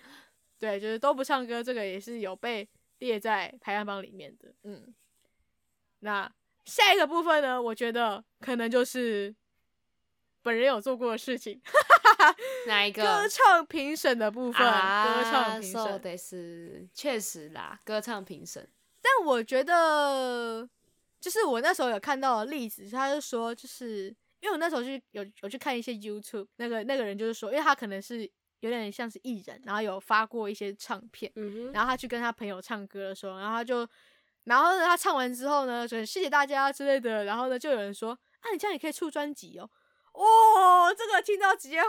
[0.58, 2.68] 对，就是都不唱歌，这个也是有被
[2.98, 4.54] 列在排行榜里面的。
[4.62, 4.94] 嗯，
[5.98, 6.32] 那
[6.64, 7.60] 下一个部分呢？
[7.60, 9.34] 我觉得可能就是
[10.42, 11.60] 本人有做过的事情。
[12.66, 13.02] 哪一个？
[13.02, 18.68] 歌唱评审的部分，啊、歌唱评审得是确实啦，歌唱评审。
[19.00, 20.68] 但我觉得，
[21.20, 33.86] 就是我那时候有看到的例子，他就说，就是因为我那时候去有有去看一些 YouTube，那个那个人就是说，因为他可能是有点像是艺人，然后有发过一些唱片，嗯、然后他去跟他朋友唱歌的时候，然后他就，
[34.44, 39.68] 然后呢，他唱完之后呢，就很谢谢大家之类的，然后呢，就有人说，啊，你这样也可以出专辑哦。
[40.12, 41.80] 哇、哦，这个听到直接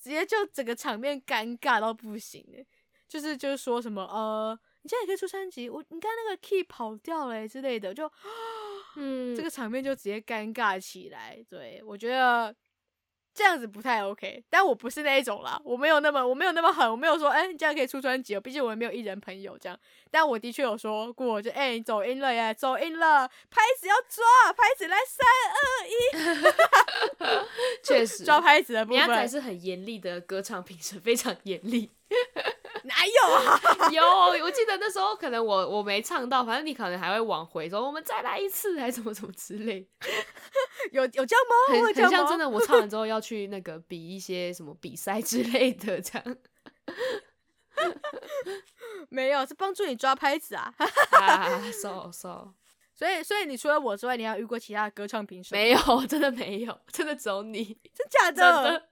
[0.00, 2.66] 直接就整个场面尴尬到不行诶，
[3.08, 8.10] 就是就是说什么呃，你现在也可以出三级，我你刚那个 key 跑掉了之类的，就
[8.96, 11.44] 嗯，这个场面就直接尴尬起来。
[11.48, 12.54] 对，我觉得。
[13.38, 19.78] 这样子不太 OK，但我不是那一种啦，我没有那么我没有那么狠，我没有说，哎、欸，你这样可以出专辑哦，毕竟我也没有艺人朋友这样。
[20.10, 25.24] 但我的确有说过，就哎、欸，你走音了耶，走音了，拍子要抓，拍子来三
[25.54, 27.46] 二一，
[27.86, 31.92] 确实抓拍子的部分，人家才是很严厉的歌唱评审，非常严厉。
[32.84, 33.60] 哪有啊？
[33.90, 34.02] 有，
[34.44, 39.86] 我记得那时候可能我我没唱到，反正你可能还会往回说，我们再来一次，还是什么什么之类。
[40.92, 41.74] 有有这样吗？
[41.74, 46.36] 很，吗很像真的，我唱完之后要去那个比一些什么比赛之类的，这样。
[49.10, 50.72] 没有，是帮助你抓拍子啊。
[51.12, 52.54] 啊，so so。
[52.94, 55.56] 所以所以你除了我之外，你还有遇过其他的歌唱评审？
[55.56, 57.64] 没有，真的没有，真的只有你。
[57.94, 58.34] 真假的？
[58.34, 58.88] 真的？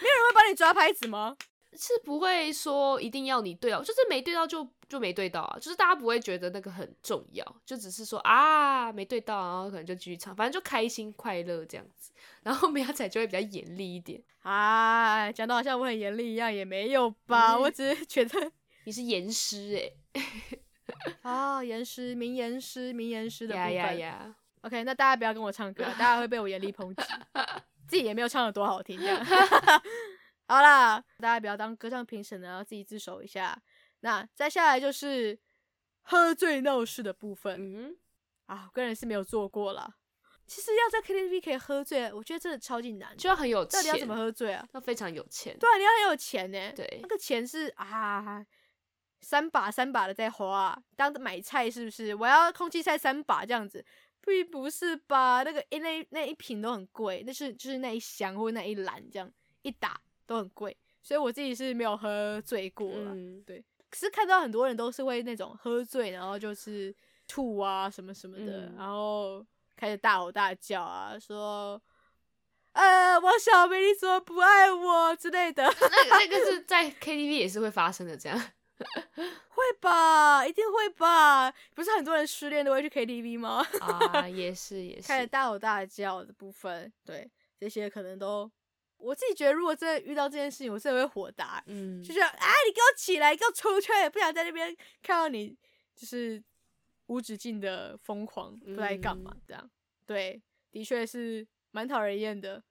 [0.00, 1.36] 没有人会帮你抓拍子吗？
[1.76, 12.12] 是不会说一定要你对到，就是没对到就就没对到啊，就是大家不会觉得那个很重要，就只是说啊没对到，然后可能就继续唱，反正就开心快乐这样子。
[12.42, 18.52] 然后 苗仔就会比较严厉一点啊，讲的好像我很严厉一样，也没有吧，嗯、我只是觉得
[18.84, 19.80] 你是严师
[20.12, 20.22] 哎，
[21.22, 27.02] 啊 严师名严师名严师的部分呀呀呀，OK，那大家不要跟我唱歌，大家会被我严厉抨击，
[27.88, 29.26] 自己也没有唱的多好听这样。
[30.46, 33.60] 好啦，大家不要当歌唱评审了，要自己自首一下。
[34.00, 35.38] 那再下来就是
[36.02, 37.56] 喝醉闹事的部分。
[37.58, 37.96] 嗯，
[38.46, 39.96] 啊，我个人是没有做过啦。
[40.46, 43.78] 其实要在 KTV 可以喝醉，我觉得真的超级难，就要很有钱。
[43.78, 44.68] 到底要怎么喝醉啊？
[44.74, 45.58] 要非常有钱。
[45.58, 46.72] 对啊，你要很有钱呢。
[46.76, 48.44] 对，那个钱是啊，
[49.22, 52.14] 三把三把的在花，当买菜是不是？
[52.14, 53.82] 我要空气菜三把这样子，
[54.20, 55.42] 并不是吧？
[55.42, 59.98] 那个那那一瓶都很贵，那是就是那一箱或那一篮这样一打。
[60.26, 63.14] 都很贵，所以我自己是没有喝醉过了。
[63.14, 63.64] 嗯，对。
[63.90, 66.92] 可是看到很多人都是会那种喝醉，然后就是
[67.28, 71.80] 吐啊什么什么的，嗯、然后开始大吼大叫啊，说
[72.74, 75.62] ：“呃，王小梅，你怎么不爱我之类的。
[76.10, 78.36] ”那那个是 在 KTV 也是会发生的，这样
[78.76, 80.44] 会吧？
[80.44, 81.54] 一定会吧？
[81.72, 83.64] 不是很多人失恋都会去 KTV 吗？
[83.80, 85.06] 啊，也是 也是。
[85.06, 88.50] 开始大吼大叫的部分，对这些可能都。
[89.04, 92.30] 我自己觉得，如果真的遇到这件事情，我真的会火大，嗯，就是啊，
[92.66, 95.54] 你给我起来，你给我出去，不想在那边看到你，
[95.94, 96.42] 就是
[97.06, 99.62] 无止境的疯狂，不知道干嘛这样。
[99.62, 99.70] 嗯、
[100.06, 102.64] 对，的确是蛮讨人厌的。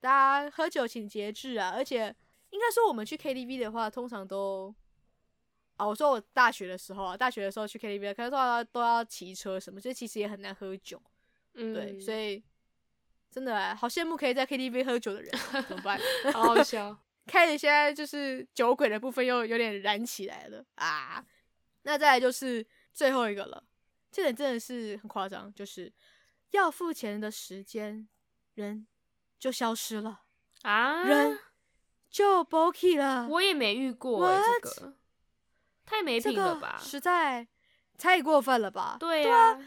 [0.00, 1.70] 大家喝酒请节制啊！
[1.70, 2.14] 而且
[2.50, 4.74] 应该说，我们去 KTV 的话，通常都
[5.76, 11.00] 啊，我说我大学的时候啊，大学的时候去 KTV，可能都要都要骑车什么，所以其实也很难喝酒。
[11.54, 12.42] 嗯，对，所以。
[13.36, 15.30] 真的哎，好羡慕可以在 KTV 喝酒的人，
[15.68, 16.00] 怎么办？
[16.32, 16.96] 好好笑。
[17.26, 21.22] 开始现在就是酒鬼的部分又有点燃起来了啊！
[21.82, 23.62] 那再来就是最后一个了，
[24.10, 25.92] 这点真的是很夸张，就是
[26.52, 28.08] 要付钱的时间，
[28.54, 28.86] 人
[29.38, 30.22] 就消失了
[30.62, 31.38] 啊，人
[32.08, 33.28] 就 bokey 了。
[33.28, 34.26] 我也没遇过?
[34.34, 34.96] 这个
[35.84, 36.80] 太没品了吧？
[36.82, 37.46] 实在
[37.98, 38.96] 太过分了吧？
[38.98, 39.62] 对呀、啊。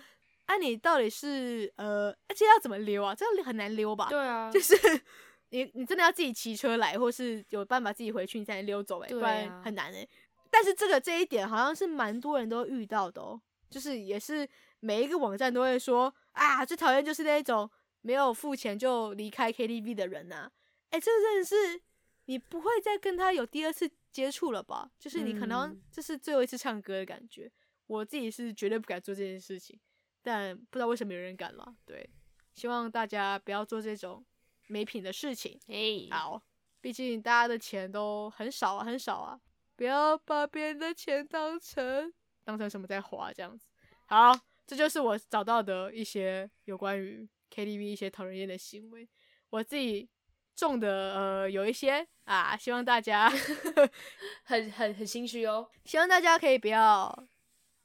[0.50, 3.14] 那、啊、你到底是呃，而且要怎么溜啊？
[3.14, 4.08] 这个很难溜吧？
[4.10, 4.76] 对啊，就是
[5.52, 10.10] 你你真的要自己骑车来，或是有办法自己回去，你才能溜走哎、欸，啊、不然很难哎、欸。
[10.50, 14.50] 但是这个这一点好像是蛮多人都遇到的哦，就是也是
[14.80, 17.70] 每一个网站都会说啊，最讨厌就是那种
[18.02, 20.52] 没有付钱就离开 KTV 的人呐、啊。
[20.90, 21.82] 哎、欸，这个真的是
[22.26, 24.90] 你不会再跟他有第二次接触了吧？
[24.98, 27.44] 就是你可能这是最后一次唱歌的感觉。
[27.44, 27.52] 嗯、
[27.86, 29.80] 我自己是绝对不敢做这件事情。
[30.22, 32.10] 但不知道为什么有人敢了，对，
[32.54, 34.26] 希望大家不要做这种
[34.68, 35.60] 没品的事情。
[35.68, 36.42] 哎好，
[36.82, 39.40] 毕竟大家的钱都很少啊，很少啊，
[39.76, 42.14] 不要把别人的钱当成
[42.44, 43.68] 当成什么在花这样子。
[44.06, 49.08] 好，这就是我找到的一些有关于 KTV 一些讨人厌的行为。
[49.50, 50.08] 我自己
[50.56, 53.30] 中的呃有一些啊，希望大家
[54.44, 57.28] 很很很心虚哦，希望大家可以不要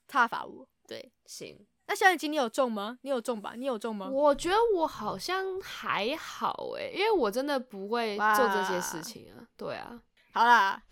[0.06, 0.68] 踏伐我。
[0.86, 1.66] 对，行。
[1.86, 2.98] 那小眼睛你有中吗？
[3.02, 3.52] 你有中吧？
[3.56, 4.08] 你有中吗？
[4.10, 9.46] 我觉得我好像还好诶，因为我真的不会做这些事情啊。
[9.56, 10.00] 对啊，
[10.32, 10.82] 好啦，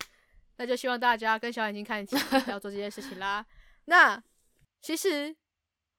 [0.57, 3.43] 那就希望大家跟小眼睛看齐，不要做这些事情啦。
[3.85, 4.21] 那
[4.81, 5.35] 其实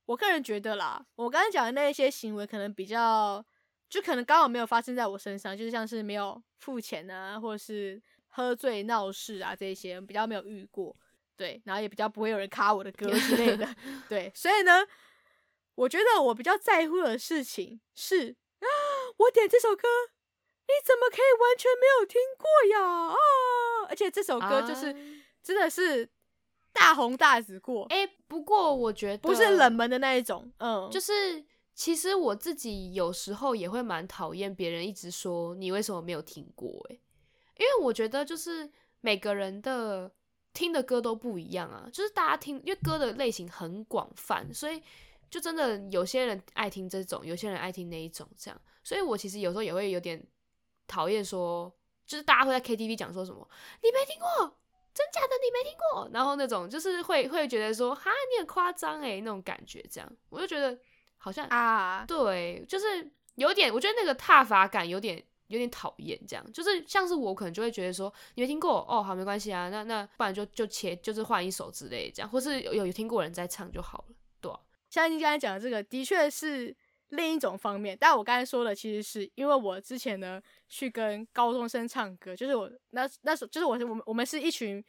[0.07, 3.45] 我个人觉得啦，我刚才讲的那一些行为，可能比较，
[3.88, 10.95] 就可能刚好没有发生在我身上，就是像是没有付钱啊，或者是喝醉闹事啊这些，比较没有遇过。
[11.37, 13.68] 对，然后也比较不会有人卡我的歌之类的。
[14.09, 14.87] 对，所以呢，
[15.74, 18.66] 我觉得我比较在乎的事情是，啊，
[19.16, 19.89] 我点这首歌，
[20.66, 23.09] 你怎么可以完全没有听过呀？
[23.09, 23.16] 啊，
[23.89, 24.97] 而且这首歌就是、啊、
[25.43, 26.09] 真的是
[26.72, 27.85] 大红大紫过。
[27.87, 30.53] 哎，不过我觉得不是冷门的那一种。
[30.59, 36.70] 嗯，就是其实我自己有时候也会蛮讨厌别人一直说你为什么没有听过？
[36.91, 36.99] 哎，
[37.59, 38.70] 因为我觉得就是
[39.01, 40.12] 每个人的。
[40.55, 44.80] 听的歌都不一样啊，就是大家听，因为歌的类型很广泛，所以
[45.28, 48.59] 就真的有些人爱听这种，有些人爱听那一种，这样。
[48.84, 50.24] 所以我其实有时候也会有点
[50.86, 51.70] 讨厌说，
[52.07, 53.46] 就是大家会在 KTV 讲说什么，
[53.82, 54.57] 你没听过，
[54.94, 60.78] 真假的你没听过，然后那种就是会会觉得说，哈，你很夸张诶，那种感觉，这样，我就觉得
[61.18, 65.24] 好像啊，对，就是有点，我觉得那个踏伐感有点。
[65.55, 74.59] 有点讨厌，这样就是像是我可能就会觉得说，你没听过哦，好没关系啊，那那不然就就切，就是换一首之类的这样，或是有有听过人在唱就好了，对啊。
[74.90, 76.76] 像你刚才讲的这个，的确是
[77.09, 84.84] 另一种方面，但我刚才说的其实是因为我之前呢去跟高中生唱歌，就是我那那时候就是我我们我们是一群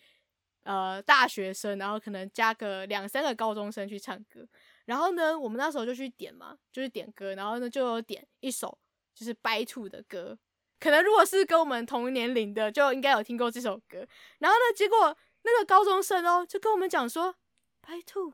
[0.63, 4.47] 呃大学生，然后可能加个两三个高中生去唱歌，
[4.85, 8.77] 然后呢我们那时候就去点嘛，就是点歌，然后呢就有点一首
[9.13, 10.37] 就是 By Two 的歌。
[10.79, 14.05] 可能如果是跟我们同年龄的，就应该有听过这首歌。
[14.39, 17.35] 然后呢，结果那个高中生哦，就跟我们讲说，
[17.81, 18.33] 白兔，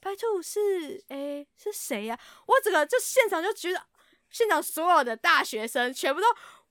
[0.00, 2.18] 白兔是诶是谁呀？
[2.46, 3.86] 我整个就现场就觉得，
[4.30, 6.26] 现场所有的大学生全部都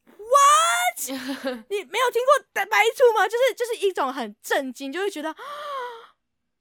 [0.05, 1.65] what？
[1.69, 3.27] 你没有听过白白兔吗？
[3.27, 5.33] 就是就是一种很震惊，就会觉得，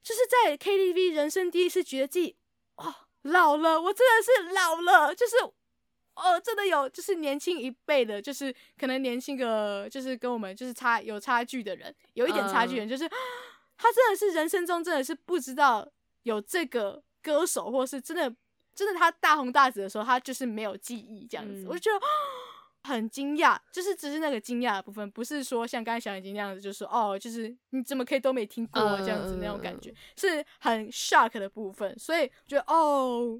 [0.03, 2.37] 就是在 KTV 人生第一次觉得自己
[2.75, 2.93] 哦
[3.23, 5.35] 老了，我真的是老了，就是。
[6.15, 13.13] 哦，真的有，就是年轻一辈的，就是可能年轻个，就是跟我们就是差有差距的人，有一点差距的人，就是、uh,
[13.77, 15.85] 他真的是人生中真的是不知道
[16.23, 18.33] 有这个歌手，或是真的
[18.73, 22.05] 真的他大红大紫的时候，他就是没有记忆这样子，嗯、我就觉得
[22.89, 33.37] 很惊讶，就是只是那个惊讶的部分，不是说像刚才小眼睛那样子，就是说哦，就是你怎么可以都没听过这样子那种感觉，uh, 是很 shock 的部分，所以觉得哦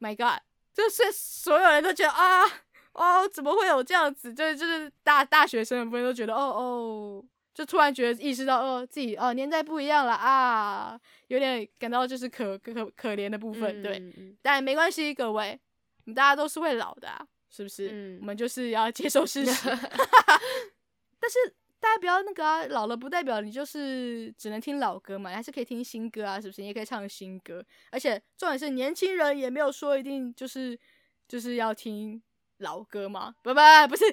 [0.00, 0.42] ，My God。
[0.80, 2.44] 就是所有人都觉得啊，
[2.92, 4.32] 哦，怎么会有这样子？
[4.32, 15.60] 就是就是大大学生的部分都觉得哦哦，就突然觉得意识到哦自己哦年代不一样了啊，有点感到就是可可可怜的部分，对，嗯、但没关系，各位，
[16.04, 17.90] 我们大家都是会老的，啊，是不是？
[17.92, 19.68] 嗯、我们就是要接受事实。
[21.20, 21.54] 但是。
[21.80, 26.60] 大家不要那个啊，老了不代表你就是只能听老歌嘛，还是可以听新歌啊，是不是？
[26.60, 30.78] 你也可以唱新歌，而且重点是年轻人也没有说一定就是
[31.26, 32.22] 就是要听
[32.58, 34.04] 老歌嘛，不不不是，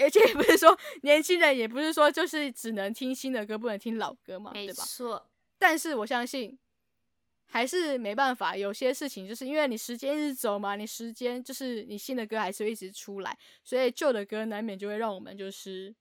[0.00, 4.72] 而且也不是说年轻人也不是说就是只能听新的歌，不能听老歌嘛，对吧？
[4.72, 5.30] 没错。
[5.58, 6.58] 但是我相信
[7.44, 15.94] 还是没办法，有些事情就是因为你时间一直走嘛，你时间就是你新的歌还是会一直出来，所以旧的歌难免就会让我们就是。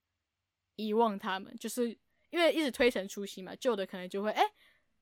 [0.75, 1.89] 遗忘他们，就是
[2.29, 4.51] 因为一直推陈出新嘛，旧的可能就会哎、欸，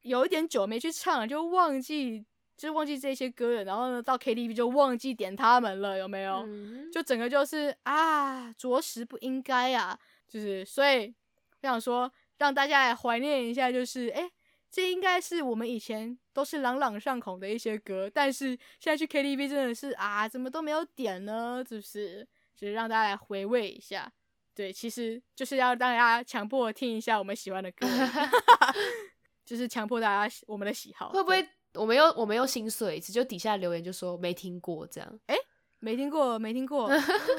[0.02, 2.26] 有一点久没去唱了，就忘记，
[2.58, 3.64] 就忘记这些歌了。
[3.64, 6.44] 然后呢，到 KTV 就忘记点他们了，有没有？
[6.46, 9.98] 嗯、就整个就是啊，着实不应该啊。
[10.28, 11.14] 就是所以
[11.62, 14.32] 我想说，让大家来怀念一下，就是哎、欸，
[14.70, 18.50] 这应该是我们以前都是朗朗上口的一些歌，但是
[18.80, 21.64] 现在去 KTV 真的是啊，怎么都没有点呢？
[21.68, 22.28] 是不是？
[22.56, 24.12] 就是让大家来回味一下。
[24.60, 27.88] 对，其实就是要让大家强迫听一下我们喜欢的歌，
[29.46, 31.12] 就是强迫大家我们的喜好。
[31.12, 33.14] 会不会我们又我们又心碎一次？
[33.14, 35.20] 就底下留言就说没听过这样？
[35.28, 35.36] 哎，
[35.80, 36.90] 没听过，没听过，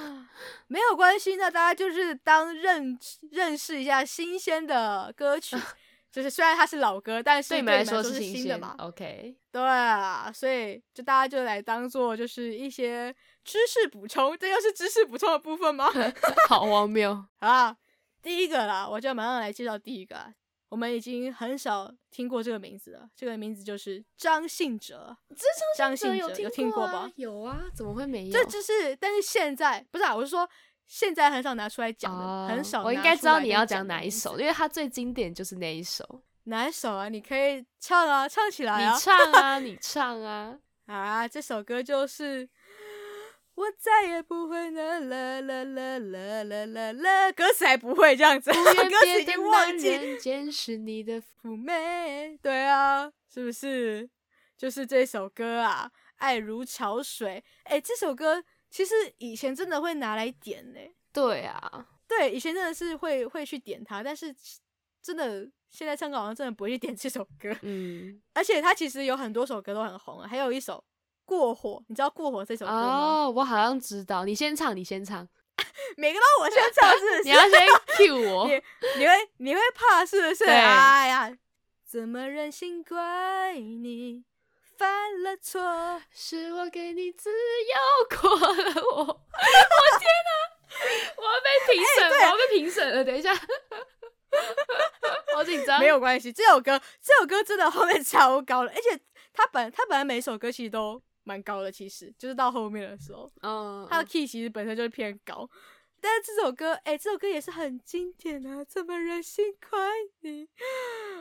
[0.69, 1.37] 没有关系。
[1.37, 2.99] 那大家就是当认
[3.31, 5.59] 认识一下新鲜的歌曲，
[6.11, 13.15] 就是虽然它是老歌，但是对你们来说是新的嘛？OK，对啊，所以就大家就来当做就是一些。
[13.45, 15.91] 知识补充，这又是知识补充的部分吗？
[16.49, 17.77] 好荒谬 啊！
[18.23, 20.33] 第一个啦，我就要马上来介绍第一个。
[20.69, 25.17] 我们已经很少听过这个名字了，这个名字就是张信哲。
[25.31, 25.45] 这
[25.77, 27.11] 张信哲有听过吧？
[27.17, 28.33] 有啊，怎么会没有？
[28.33, 30.49] 这就是，但是现在不是啊，我是说
[30.87, 32.85] 现在很少拿出来讲很少。
[32.85, 36.23] 我应该知道你要讲哪一首，因为它最经典就是那一首。
[36.45, 37.09] 哪一首啊？
[37.09, 38.95] 你可以唱啊，唱起来啊！
[38.95, 40.57] 你唱啊，你唱啊！
[40.87, 42.49] 啊，这首歌就是
[43.61, 50.19] 我再也不会啦啦啦啦啦啦啦啦，歌词还不会这样子， 歌词已经忘记。
[50.19, 54.09] 见识你的妩媚，对啊，是不是？
[54.57, 57.45] 就是这首歌啊，爱如潮水。
[57.65, 60.81] 哎、欸，这首歌其实以前真的会拿来点呢。
[61.13, 64.35] 对啊，对，以前真的是会会去点它，但是
[65.03, 65.51] 真的。
[65.73, 70.85] 现在唱歌好像真的不会去点这首歌，嗯，而且它其实有很多首歌都很红啊，还有一首
[71.31, 73.23] 《过火》，你知道《过火》这首歌吗？
[73.27, 75.29] 哦，我好像知道，你先唱，你先唱，
[75.97, 77.23] 每个都我先唱，是不是？
[77.25, 78.61] 你要先 cue 我， 你
[78.99, 80.45] 你会你会怕是不是？
[80.45, 81.33] 哎呀，
[81.87, 84.25] 怎么忍心怪你
[84.77, 86.03] 犯了错？
[86.13, 90.33] 是我给你自由过了我，我天哪，
[91.17, 93.33] 我要被评审，我要被评审了，等一下。
[95.33, 96.33] 好紧张，没有关系。
[96.33, 98.99] 这首歌，这首歌真的后面超高了，而且
[99.33, 101.01] 他本他本来每首歌其实都
[101.31, 105.49] 蛮高的，其实就是到后面的时候，嗯，他的 key 其实本身就是偏高。
[106.01, 108.65] 但是这首歌，哎、欸，这首歌也是很经典啊！
[108.65, 109.79] 怎么忍心怪
[110.23, 110.49] 你？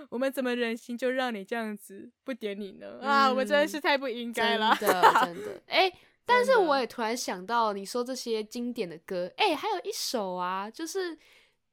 [0.10, 2.98] 我们怎么忍心就让你这样子不点你呢？
[3.02, 5.62] 嗯、啊，我们真的是太不应该了， 真的真的。
[5.68, 5.94] 哎、欸，
[6.26, 11.18] 但是我也突然想到，你说这些经典的歌，哎、欸，还有一首啊，就是。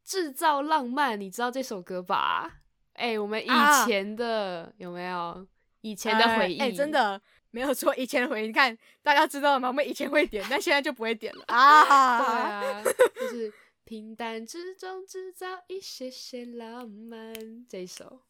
[0.07, 2.61] 制造浪漫，你知道这首歌吧？
[2.93, 3.51] 哎、欸，我们以
[3.85, 5.45] 前的、啊、有没有
[5.81, 6.61] 以前的回忆？
[6.61, 7.21] 哎、真的
[7.57, 8.49] 没有错，以前的回忆。
[8.49, 9.69] 你看，大家知道了吗？
[9.69, 12.61] 我们以前会点，但现在就不会点了啊！
[12.83, 13.51] 对啊，就是
[13.83, 17.33] 平淡之中制造一些些浪漫。
[17.67, 18.21] 这一首。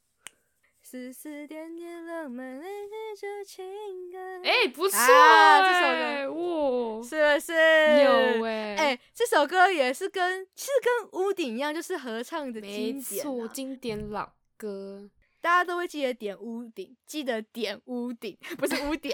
[0.81, 4.41] 丝丝点点浪漫，累积着情感。
[4.45, 7.53] 哎、欸，不错、啊，这首歌哇，是不是？
[7.53, 15.11] 有哎、欸，哎、欸，这首歌也是跟其实跟屋顶一样，就是合唱的经典、啊，没错，经典老歌，
[15.41, 19.13] 大家都会记得点屋顶，记得点屋顶，不是屋顶，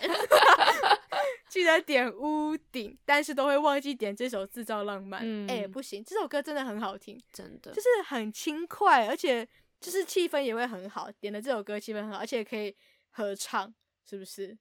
[1.49, 5.20] 记得点屋顶，但是都会忘记点这首制造浪漫。
[5.20, 9.49] 哎、嗯欸，不行，这首歌真的很好听，真的，就是很轻快，而且。
[9.83, 12.73] 就是气氛也会很好，点的这首歌气氛很好，而且可以
[13.11, 13.75] 合唱，
[14.09, 14.57] 是不是？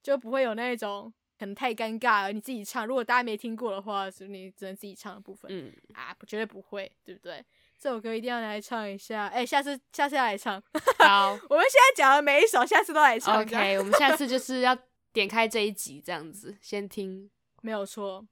[0.00, 2.32] 就不会有那种可能太尴尬了。
[2.32, 5.50] 你自己唱，如果大家没听过的话，是你只能自己唱的部分。
[5.52, 7.44] 嗯啊，绝对不会，对不对？
[7.82, 9.26] 这首歌一定要来唱一下。
[9.26, 10.62] 哎、欸，下次下次要来唱。
[11.00, 13.42] 好， 我们现在讲的每一首，下次都来唱。
[13.42, 14.78] OK， 我们下次就是要
[15.12, 17.28] 点开这一集这样子，先听。
[17.60, 18.24] 没有错，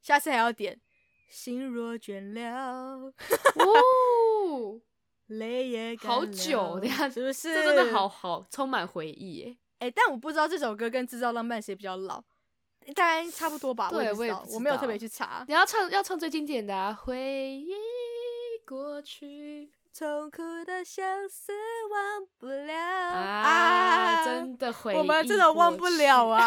[0.00, 0.80] 下次还要点。
[1.28, 3.12] 心若倦了。
[3.58, 4.80] 哦
[5.26, 7.52] 泪也好久的呀，是不是？
[7.52, 9.56] 这真的好好，充满回忆耶。
[9.80, 12.22] 哎、欸，但我不知道这首歌跟制造浪漫谁比较老，
[12.94, 13.90] 大概差不多吧。
[13.90, 15.44] 对，我也我没有特别去查。
[15.48, 16.92] 你要唱，要唱最经典的啊！
[16.92, 17.72] 回忆
[18.72, 21.52] 过去，痛苦的相思
[21.90, 24.24] 忘不了啊，啊！
[24.24, 26.42] 真的回忆，我们真的忘不了啊。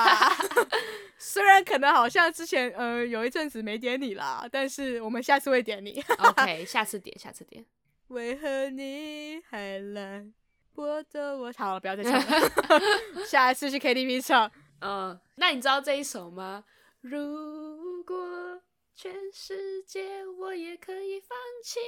[1.19, 6.03] 虽然可能好像之前呃有一阵子没点你啦，但是我们下次会点你。
[6.17, 7.63] OK， 下次点，下次点。
[8.07, 10.25] 为何你还来
[10.73, 11.53] 拨的我？
[11.55, 12.51] 好了，不要再唱了。
[13.29, 14.51] 下一次去 KTV 唱。
[14.81, 16.63] 嗯，那你知道这一首吗？
[17.01, 18.61] 如果
[18.95, 21.79] 全世界我也可以放弃。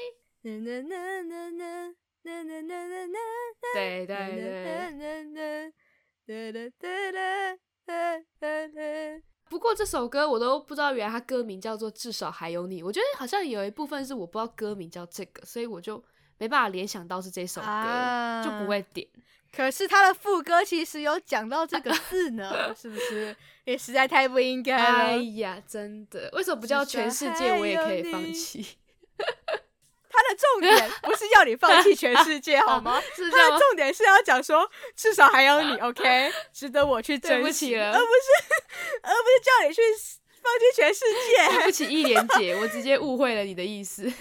[3.73, 4.15] 对对
[8.69, 9.23] 对。
[9.49, 12.83] 不过这首歌我都不知道，原来它歌名叫做《至少还有你》。
[12.85, 16.03] 我觉得好像有一部分是我不知道歌名叫这个，所以我就
[16.37, 19.07] 没办法联想到是这首歌，啊、就不会点。
[19.55, 23.33] 可是它的副歌其实有讲到这个字呢， 是不是？
[23.63, 25.05] 也实在太不应该了。
[25.05, 28.75] 哎呀，真的，为什么不叫全世界我也可以放弃？
[30.17, 32.99] 他的重点不是要你放弃全世界， 好吗？
[33.15, 38.63] 是他的重点是要讲说，至少还有你， OK，值得我去珍惜了，而不是，
[39.03, 39.81] 而不是叫你去
[40.41, 41.55] 放弃全世界。
[41.57, 44.11] 对不起，一莲姐，我直接误会了你的意思。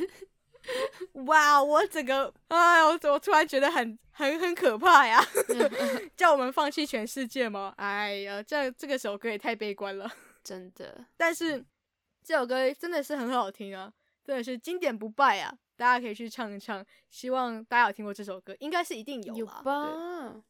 [1.27, 5.25] 哇，我整个，哎，我我突然觉得很很很可怕呀！
[6.17, 7.73] 叫我们放弃全世界吗？
[7.79, 10.11] 哎呀，这这个首歌也太悲观了，
[10.45, 11.05] 真的。
[11.17, 11.65] 但是
[12.25, 13.93] 这首歌真的是很好听啊，
[14.25, 15.55] 真的是经典不败啊！
[15.77, 20.43] 大家可以去唱一唱，希望大家有听过这首歌，应该是一定有，有吧？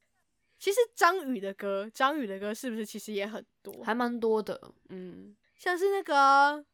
[0.59, 4.59] 其实张宇的歌，张宇的歌是不是其实也很多，还蛮多的，
[4.89, 6.65] 嗯，像是那个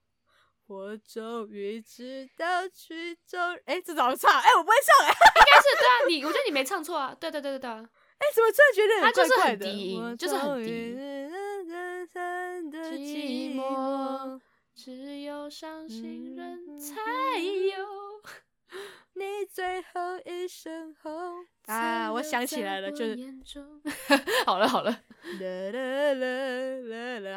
[0.67, 4.31] 我终于知道曲终，哎，这怎么唱？
[4.31, 7.85] 哎，我不会唱，哎，应该是对啊，你我觉得你没唱错啊，对对对对对啊，
[8.19, 9.27] 哎，怎么突然觉得很怪怪的？
[9.27, 10.93] 他就是很低音，就是很低。
[14.75, 16.95] 只有伤心人才
[17.39, 17.87] 有
[19.15, 21.47] 你最后一身红。
[21.67, 23.17] 啊，我想起来了，就是
[24.47, 24.93] 好了 好了，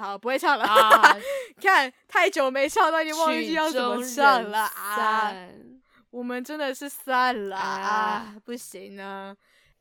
[0.02, 1.16] 好不会唱了啊！
[1.62, 5.32] 看太久没唱，都已经忘记要怎么唱了啊！
[6.10, 8.36] 我们真的是散了啊！
[8.46, 9.36] 不行啊！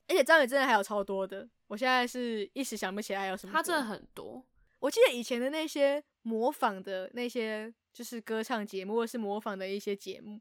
[0.08, 3.52] 而且张宇真的还有超多的，我现在是一时想不起来还有什么。
[3.52, 4.44] 他真的很多，
[4.80, 10.40] 我记得以前的那些模仿的那些，就是歌唱节目或是模仿的一些节目。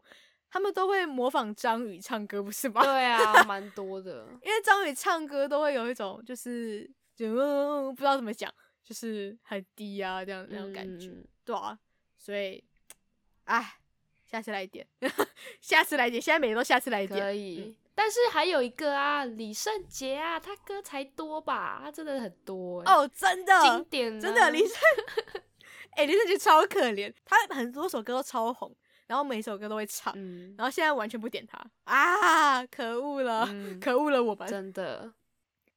[0.50, 2.82] 他们都会模仿张宇唱歌，不是吗？
[2.86, 4.28] 对啊，蛮多的。
[4.44, 7.34] 因为张宇唱歌都会有一种，就是就
[7.92, 8.54] 不知道怎么讲，
[8.84, 11.78] 就是很低啊，这样那种感觉，嗯、对啊。
[12.18, 12.64] 所以，
[13.46, 13.78] 哎，
[14.26, 14.88] 下次来一点，
[15.60, 17.20] 下次来一点，现在每个都下次来一点。
[17.20, 21.82] 可以，嗯、但是还有一个啊，李圣杰啊，他歌才多吧？
[21.84, 22.82] 他真的很多。
[22.84, 24.78] 哦，真的，经典，真的，李圣，
[25.96, 28.76] 哎、欸，李圣杰超可怜，他很多首歌都超红。
[29.06, 32.66] 然后每首歌都会唱，嗯、然后现在完全不点他啊！
[32.66, 35.14] 可恶了，嗯、可恶了，我们真的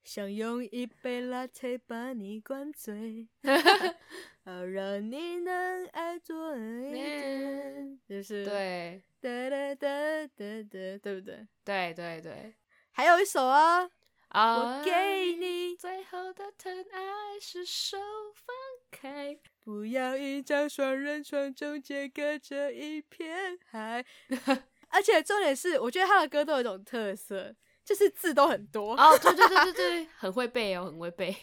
[0.05, 3.27] 想用一杯 latte 把你灌醉，
[4.45, 11.47] 好让你能爱多一点，就是对，哒哒哒哒哒，对不对？
[11.64, 12.55] 对对对，
[12.93, 13.91] 还有一首啊，
[14.29, 17.99] 啊我给你最后的疼爱是手
[18.33, 18.55] 放
[18.93, 19.37] 开。
[19.67, 24.07] 不要一张双人床，中间隔着一片海。
[24.91, 27.53] 而且重点是，我觉得他的歌都有一种特色，
[27.85, 28.95] 就是字都很多。
[28.95, 31.37] 哦，对对对对对，很会背哦，很会背。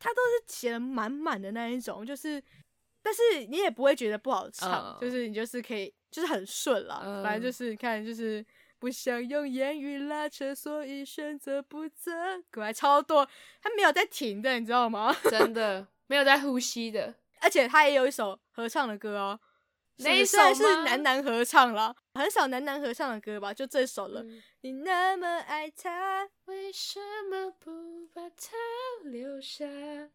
[0.00, 2.42] 他都是写的满满的那一种，就是，
[3.00, 7.00] 但是你也不会觉得不好唱，嗯、就是你就是可以，就是很顺啦。
[7.04, 8.44] 嗯、反正就是看，就是
[8.80, 12.72] 不想用言语拉扯，所以选择不责怪。
[12.72, 13.24] 超多，
[13.62, 15.14] 他没有在停的，你知道吗？
[15.30, 17.14] 真的没有在呼吸的。
[17.40, 19.40] 而且他也有一首合唱的歌哦，
[19.96, 20.38] 那一首？
[20.54, 24.22] 是男男合唱了，很少男男合唱的歌吧，就这首了。
[24.22, 28.56] 嗯、你那么爱他，为什么不把他
[29.04, 29.66] 留下？
[29.66, 30.10] 嗯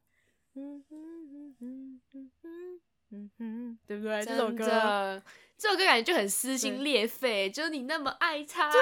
[0.57, 4.23] 嗯嗯嗯嗯嗯嗯哼，对不对？
[4.23, 5.21] 这首歌，
[5.57, 8.81] 这首歌感觉就很撕心裂肺，就是你那么爱他， 对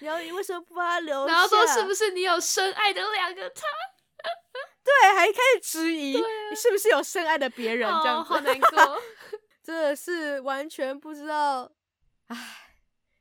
[0.00, 1.32] 然后你为什么不把他留下？
[1.32, 3.62] 然后说是不是你有深爱的两个他？
[4.88, 9.02] 对，还开始质疑你是不是有深爱的别人，这样好难 过，
[9.62, 11.70] 真的是完全不知道，
[12.28, 12.36] 唉，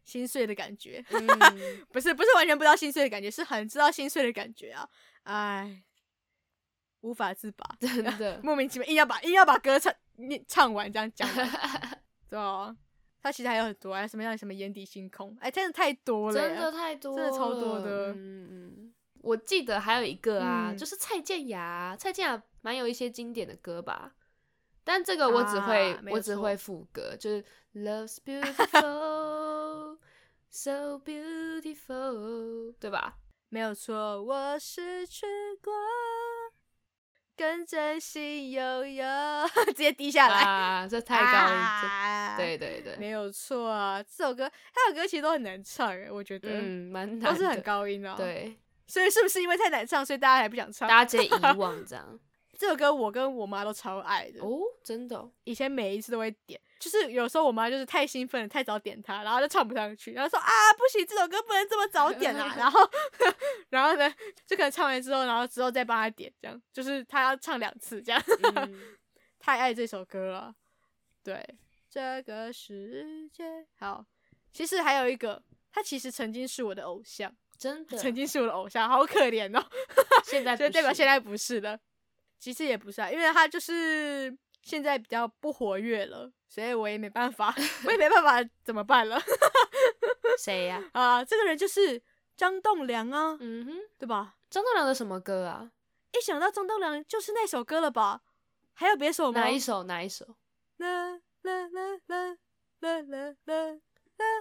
[0.05, 1.28] 心碎的感觉，嗯、
[1.91, 4.88] 不是不是完全不知道心碎的感觉，是很知道心碎的感觉啊，
[5.24, 5.84] 唉，
[7.01, 8.39] 无法自拔， 真的。
[8.41, 11.30] 莫名其妙硬要把硬要把歌唱你唱完，这样讲，
[12.30, 12.76] 对啊，
[13.22, 18.86] 他其实还有很多啊，什么样什么眼底星空，哎，真的太多了，真的太多了，真的超多的，嗯嗯。
[19.28, 24.13] 我记得还有一个啊，嗯、就是蔡健雅，蔡健雅蛮有一些经典的歌吧，
[24.86, 27.43] 但这个我只会、啊、我只会副歌，就是
[27.75, 29.97] Love's beautiful,
[30.49, 33.17] so beautiful，对吧？
[33.49, 35.25] 没有错，我失去
[35.61, 35.73] 过，
[37.36, 39.05] 更真心悠悠，
[39.67, 48.57] 直接低下来啊，这太高了，啊、对对对，没有错啊，这首歌他的歌其实都很难唱，我觉得，嗯，蛮难，都是很高音啊，对。
[48.88, 50.88] 所以是不是因为太难唱，所以大家还不想唱？
[50.88, 52.19] 大家直接遗忘这样。
[52.57, 55.31] 这首歌我跟我妈都超爱的哦，真的、哦。
[55.43, 62.51] 以前每一次都会点，就是有时候我妈就是太兴奋了，太早点它，然后就唱不上去，然后说啊不行，这首歌不能这么早点啊。
[62.57, 62.79] 然后，
[63.69, 64.11] 然后呢，
[64.47, 68.19] 就可能唱完之后，然后之后再帮她点，这样就是她要唱两次这样。
[68.55, 68.97] 嗯、
[69.38, 70.55] 太爱这首歌了。
[71.23, 71.45] 对，
[71.91, 74.03] 这个世界好。
[74.51, 77.31] 其实还有一个，他其实曾经是我的偶像。
[77.58, 79.66] 真的，曾经是我的偶像，好可怜哦。
[80.24, 81.78] 现在 就代表现在不是了。
[82.39, 87.53] 其实也不是啊，因为他就是现在比较不活跃了，所以我也没办法，
[87.86, 89.20] 我也没办法怎么办了。
[90.38, 90.84] 谁呀？
[90.93, 92.01] 啊，这个人就是
[92.36, 94.36] 张栋梁啊，嗯哼，对吧？
[94.49, 95.72] 张栋梁的什么歌啊？
[96.14, 98.22] 一想到张栋梁就是那首歌了吧？
[98.74, 99.41] 还有别首吗？
[99.41, 99.84] 哪一首？
[99.84, 100.26] 哪一首？
[100.78, 102.38] 啦啦啦啦
[102.82, 103.80] 啦啦啦。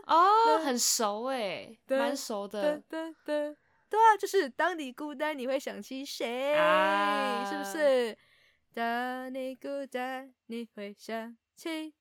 [0.06, 2.82] 哦，很熟诶，蛮熟的。
[2.88, 6.54] 对啊，就是当你孤单，你会想起谁？
[6.54, 8.16] 啊、是不是？
[8.74, 11.94] 当你孤单，你会想起。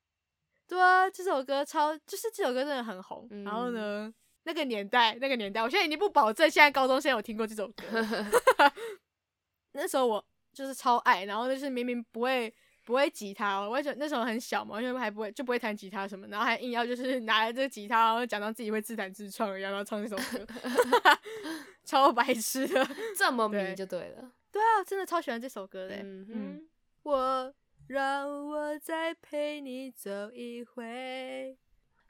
[0.67, 3.28] 对啊，这首歌超，就是这首歌真的很红。
[3.32, 4.13] 嗯、然后呢，
[4.43, 7.84] 那个年代，那个年代，我现在已经不保证现在高中生有听过这首歌。
[9.73, 12.53] 那时候我就是超爱，然后就是明明不会。
[12.86, 20.45] 不会吉他，我觉得那时候很小嘛，因为还不会就不会弹吉他什么，然后还硬要就是拿着这个吉他，然后假装自己会自弹自唱一样，然后唱这首歌，
[21.83, 24.31] 超白痴的，这么迷就对了。
[24.51, 25.95] 对，对啊，真的超喜欢这首歌的。
[25.95, 26.69] 嗯哼，
[27.03, 27.53] 我
[27.88, 31.57] 让我再陪你走一回。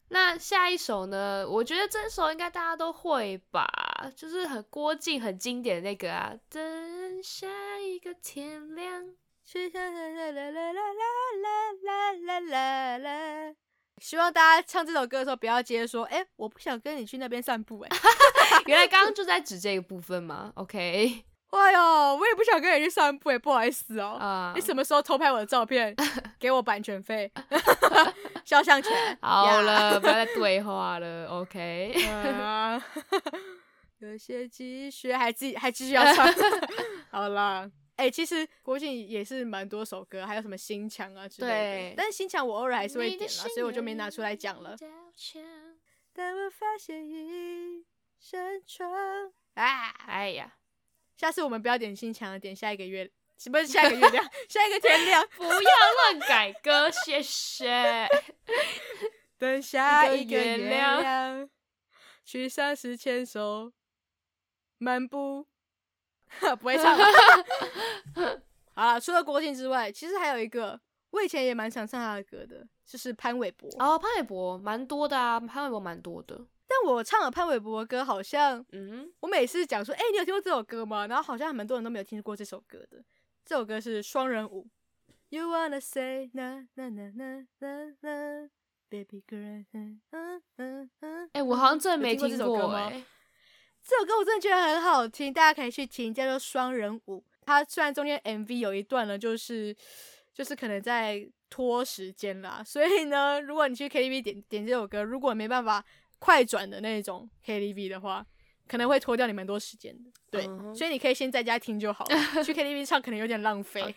[0.10, 1.48] 那下一首呢？
[1.50, 3.68] 我觉得这首应该大家都会吧，
[4.16, 6.36] 就是很郭靖很经典的那个啊。
[6.50, 7.48] 等下
[7.80, 9.16] 一个天亮。
[14.02, 17.88] 希望大家唱这首歌的时候不要接着说，哎、欸，我不想跟你去那边散步、欸。
[17.90, 17.98] 哎，
[18.66, 21.24] 原来刚刚就在指这个部分嘛？OK。
[21.52, 21.80] 哎呦，
[22.18, 24.18] 我也不想跟你去散步，哎不好意思哦。
[24.20, 25.96] 啊，uh, 你什么时候偷拍我的照片？
[26.38, 27.32] 给我版权费，
[28.44, 29.18] 肖像权。
[29.22, 31.28] 好了，不要再对话了。
[31.28, 31.94] OK。
[31.96, 32.82] Uh,
[34.00, 36.28] 有些积蓄，还继还继续要唱。
[37.12, 37.70] 好了。
[37.96, 41.54] 哎、欸，其实郭靖也是蛮多首歌，还有什么心墙啊之类的。
[41.54, 44.76] 对，但是心墙我偶尔还是会点啦，所以我就没拿出来讲了。
[46.12, 47.86] 但我发现一
[48.20, 50.58] 扇窗啊，哎呀，
[51.16, 54.30] 下次我们不要点心墙了，点下一个月，是不是下一个月亮？
[54.50, 58.08] 下一个天亮， 不要乱改歌，谢谢。
[59.38, 61.50] 等下一个月亮，
[62.26, 63.72] 去上司牵手
[64.78, 65.48] 漫步。
[66.60, 66.98] 不会唱。
[68.76, 70.80] 好了，除了郭靖之外，其实还有一个，
[71.12, 73.70] 我以前也蛮想唱他的歌的，就是潘玮柏。
[73.80, 76.46] 哦，潘玮柏蛮多的啊，潘玮柏蛮多的。
[76.68, 81.08] 但我唱了潘玮柏的歌，好像，嗯，我每次讲说，哎、欸，你有听过这首歌吗？
[81.08, 83.04] 然后好像还蛮多人都没有听过这首歌的。
[83.46, 84.64] 这首歌是《双人舞》。
[85.30, 88.50] You wanna say na na na na na na
[88.90, 89.66] baby girl？
[90.12, 92.92] 哎、欸，我好像真的没听过？
[93.86, 97.20] 这首歌我真的觉得很好听，大家可以去听，叫做《双人舞》。
[97.46, 99.76] 它虽然中间 MV 有一段呢，就是
[100.34, 105.86] 就是可能在拖时间啦，所以呢，如果你去 KTV 点点这首歌，如果没办法
[106.18, 108.26] 快转的那种 KTV 的话，
[108.68, 110.10] 可能会拖掉你蛮多时间的。
[110.32, 110.76] 对，uh huh.
[110.76, 113.84] 所以你可以先在家听就好了，去 KTV 唱可能有点浪费。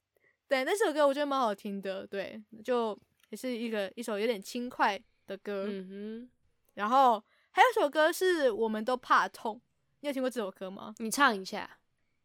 [0.48, 2.98] 对，那首歌我觉得蛮好听的，对，就
[3.28, 5.66] 也是一个一首有点轻快的歌。
[5.68, 6.30] 嗯哼，
[6.72, 7.22] 然后。
[7.54, 9.60] 还有首歌是我们都怕痛，
[10.00, 10.94] 你有听过这首歌吗？
[10.98, 11.78] 你唱一下。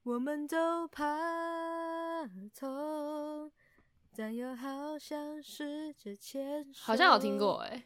[0.03, 1.03] 我们都怕
[2.57, 3.51] 痛，
[4.15, 6.80] 但又好像试着牵手。
[6.82, 7.84] 好像有听过哎、欸。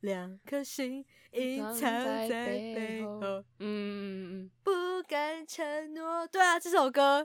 [0.00, 4.72] 两颗心隐藏在背后，嗯嗯嗯，不
[5.04, 6.26] 敢承诺。
[6.26, 7.24] 对啊，这首歌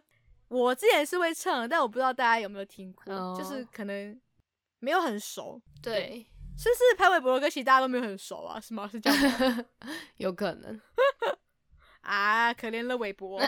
[0.49, 3.35] 我之前是会唱，但我不知道大家有没有听过，oh.
[3.35, 4.21] 就是可能
[4.77, 5.59] 没有很熟。
[5.81, 5.93] 对。
[5.93, 6.27] 对
[6.57, 8.59] 是不是潘玮柏的歌，其实大家都没有很熟啊？
[8.59, 8.89] 是吗？
[8.91, 9.17] 是这样
[9.55, 9.65] 吗？
[10.17, 10.81] 有可能
[12.01, 13.39] 啊，可怜了玮柏，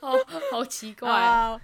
[0.00, 0.12] 好
[0.52, 1.60] 好奇怪啊！Uh,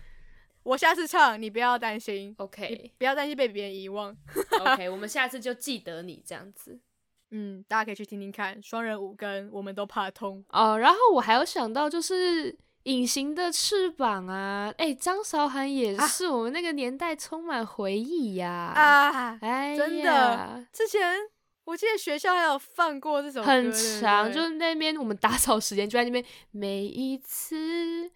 [0.64, 2.92] 我下次唱，你不要担心，OK？
[2.98, 4.16] 不要担心被别人遗忘
[4.60, 4.90] ，OK？
[4.90, 6.80] 我们下次就记得你这样子。
[7.30, 10.74] 嗯，大家可以去听听看《双人舞》跟《我们都怕痛》哦。
[10.74, 12.58] Uh, 然后我还有想到就是。
[12.86, 18.72] 隐形的翅膀啊，哎、欸，张韶涵也是我们那个年代充满回忆呀！
[18.76, 21.16] 啊，哎，真的，之前
[21.64, 28.08] 我记得学校还有放过这首歌，很长，就是那边我们打扫时间就在那边，每一次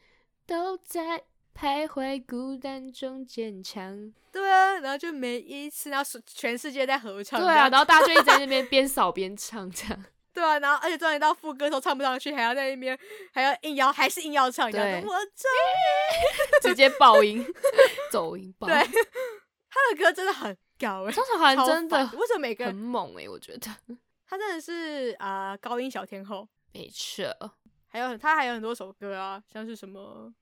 [0.47, 4.13] 都在徘徊孤单中坚强。
[4.31, 10.05] 对啊，然后就每一次，然后全世界在合唱，对啊，然后大家就一直在那边 边扫边唱这样。
[10.41, 12.99] 对啊，然后而且终于到副歌都唱不上去，还要在那边
[13.33, 15.15] 还要硬要，还是硬要唱，对，我
[16.63, 17.45] 直接爆音，
[18.11, 18.67] 走音爆。
[18.67, 23.29] 对，他的歌真的很高哎，张韶涵真的为什么每个很猛哎？
[23.29, 23.71] 我觉得
[24.27, 27.27] 他真的是啊、呃、高音小天后，没错。
[27.89, 30.33] 还有他还有很多首歌啊，像是什么，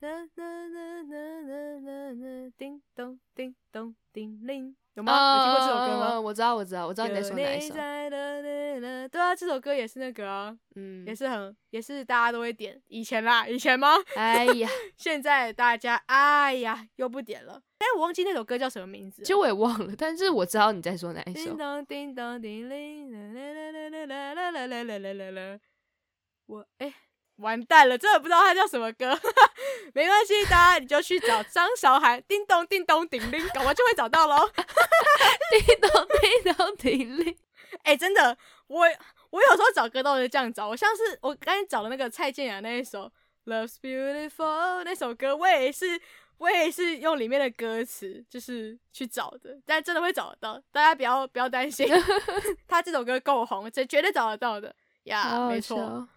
[0.00, 1.40] 啦啦啦啦
[1.80, 4.76] 啦啦，叮咚叮咚叮铃。
[4.96, 5.12] 有吗？
[5.36, 6.20] 有听过这首歌吗？
[6.20, 7.74] 我知道，我知道，我知道你在说哪一首。
[7.74, 12.80] 对啊，这首歌也是那个啊，嗯，也是很，也是大家都会点。
[12.88, 13.94] 以前啦，以前吗？
[14.16, 17.60] 哎呀，现在大家，哎呀，又不点了。
[17.78, 19.22] 哎，我忘记那首歌叫什么名字。
[19.22, 21.50] 其实我也忘了，但是我知道你在说哪一首。
[21.50, 25.58] 叮咚叮咚叮铃，啦啦啦啦啦啦啦啦啦啦啦。
[26.46, 26.94] 我哎。
[27.36, 29.10] 完蛋了，真的不知道它叫什么歌，
[29.94, 34.48] 没关系，大家你就去找张韶涵，叮咚叮咚叮铃，搞完就会找到喽。
[35.50, 37.36] 叮咚叮咚叮铃，
[37.82, 38.86] 哎、欸，真的，我
[39.30, 43.10] 我有时候找歌都是这样找，我像是我刚才找的那个蔡健雅那一首
[43.50, 46.00] 《Love's Beautiful》那首歌，我也是
[46.38, 51.88] 我也是用里面的歌词就是去找的，但真的会找得到，大家不要不要担心，
[52.66, 54.74] 他这首歌够红，这绝对找得到的
[55.04, 56.08] 呀，yeah, 没错。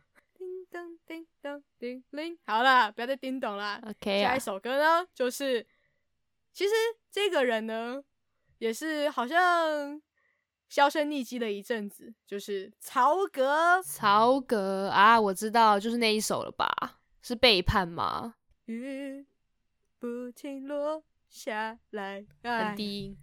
[0.70, 3.82] 叮叮咚叮铃，好了，不要再叮咚啦。
[3.86, 5.66] OK，下一首歌呢，就是
[6.54, 6.74] 其实
[7.12, 8.04] 这个人呢，
[8.60, 10.02] 也是好像
[10.68, 13.82] 销声匿迹了一阵子，就是曹格。
[13.82, 17.00] 曹格啊，我知道，就是那一首了吧？
[17.22, 18.36] 是背叛吗？
[18.66, 19.26] 雨
[19.98, 23.18] 不停落下来，很低音，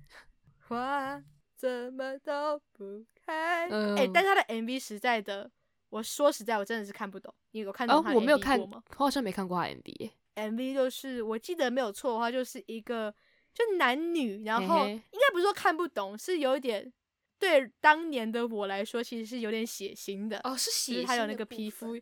[0.68, 1.22] 花
[1.54, 3.64] 怎么都不开。
[3.64, 5.50] 哎、嗯欸，但他的 MV 实在的，
[5.96, 7.32] 我说实在，我真的是看不懂。
[7.52, 10.10] 你有看过我没有看，我好像没看过他 MV。
[10.34, 13.14] MV 就是我记得没有错的话，就是一个
[13.54, 16.92] 就男女，然后应该不是说看不懂，是有一点
[17.38, 20.38] 对当年的我来说，其实是有点血腥的。
[20.44, 21.98] 哦，是血还有那个皮肤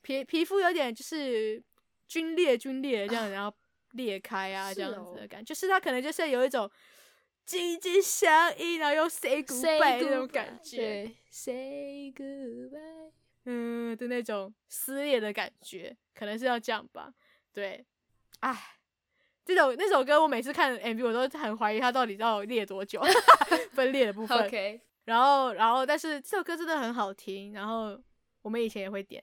[0.00, 1.62] 皮皮肤有点就是
[2.08, 3.56] 皲裂皲裂这样，然后
[3.92, 6.68] 裂开啊这样子的感觉，就是他可能就是有一种
[7.44, 13.10] 紧紧相依，然后又 say goodbye 那种感觉，say goodbye，
[13.44, 17.12] 嗯的那种撕裂的感觉，可能是要这样吧。
[17.52, 17.84] 对，
[18.40, 18.56] 哎，
[19.44, 23.02] 这首那首歌我每次看 MV 我都很怀疑它到底要裂多久，
[23.74, 24.38] 分裂的部分。
[24.46, 28.00] OK，然后然后但是这首歌真的很好听，然后
[28.40, 29.22] 我们以前也会点，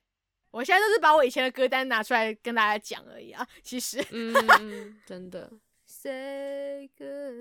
[0.51, 3.47] 我现在都是把我以前的歌单拿出来跟大家讲而已啊。
[3.63, 5.51] 其实，嗯，真的。
[5.87, 7.38] Say goodbye。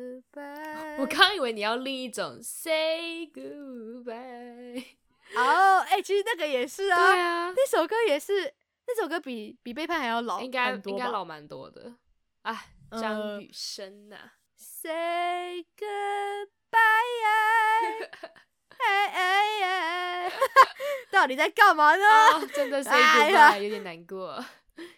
[0.99, 4.85] 我刚以为你要另一种 Say goodbye。
[5.37, 8.53] 哦，哎，其实那个也是啊，对啊，那首歌也是。
[8.91, 11.93] 那首歌比比背叛还要老，应该应该老蛮多的。
[12.41, 14.17] 啊，张雨生呐
[14.57, 16.79] ，Say goodbye，
[18.79, 19.63] 哎 哎
[20.27, 20.33] 哎，
[21.13, 22.05] 到底在干嘛呢？
[22.33, 24.43] 哦、真的 Say goodbye 有点难过，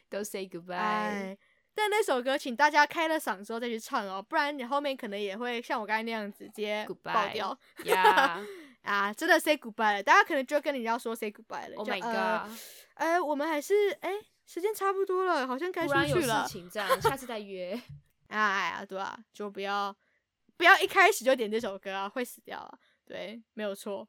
[0.09, 1.37] 都 Say goodbye。
[1.81, 7.59] 但那首歌，请大家开了嗓之后再去唱哦，不然你后面可能也会像我刚才那样子直接爆掉。
[8.83, 11.77] 啊，真的 Say goodbye 了，大家可能就跟你要说 Say goodbye 了。
[11.77, 12.51] Oh my god！
[12.95, 14.13] 呃，呃，我们还是哎，
[14.47, 16.45] 时间差不多了，好像该出去了。
[16.45, 17.81] 事情这样，下次再约。
[18.29, 19.95] 哎呀，对啊，就不要
[20.57, 22.79] 不要一开始就点这首歌啊，会死掉啊。
[23.05, 24.07] 对，没有错。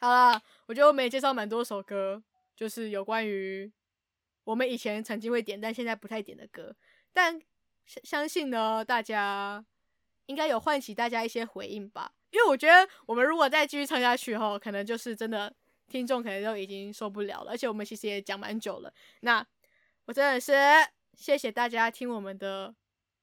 [0.00, 2.22] 好了，我觉得我们也介绍蛮多首歌，
[2.56, 3.72] 就是有关于
[4.46, 6.72] 我们以前曾经会点，但现在不太点的歌。
[7.12, 7.36] 但
[7.84, 9.64] 相相信呢，大家
[10.26, 12.12] 应该有唤起大家一些回应吧。
[12.30, 15.52] 因为我觉得我们如果再继续唱下去后，可能就是真的
[15.88, 17.50] 听众可能都已经受不了了。
[17.50, 18.92] 而且我们其实也讲蛮久了。
[19.20, 19.44] 那
[20.04, 20.52] 我真的是
[21.14, 22.72] 谢谢大家听我们的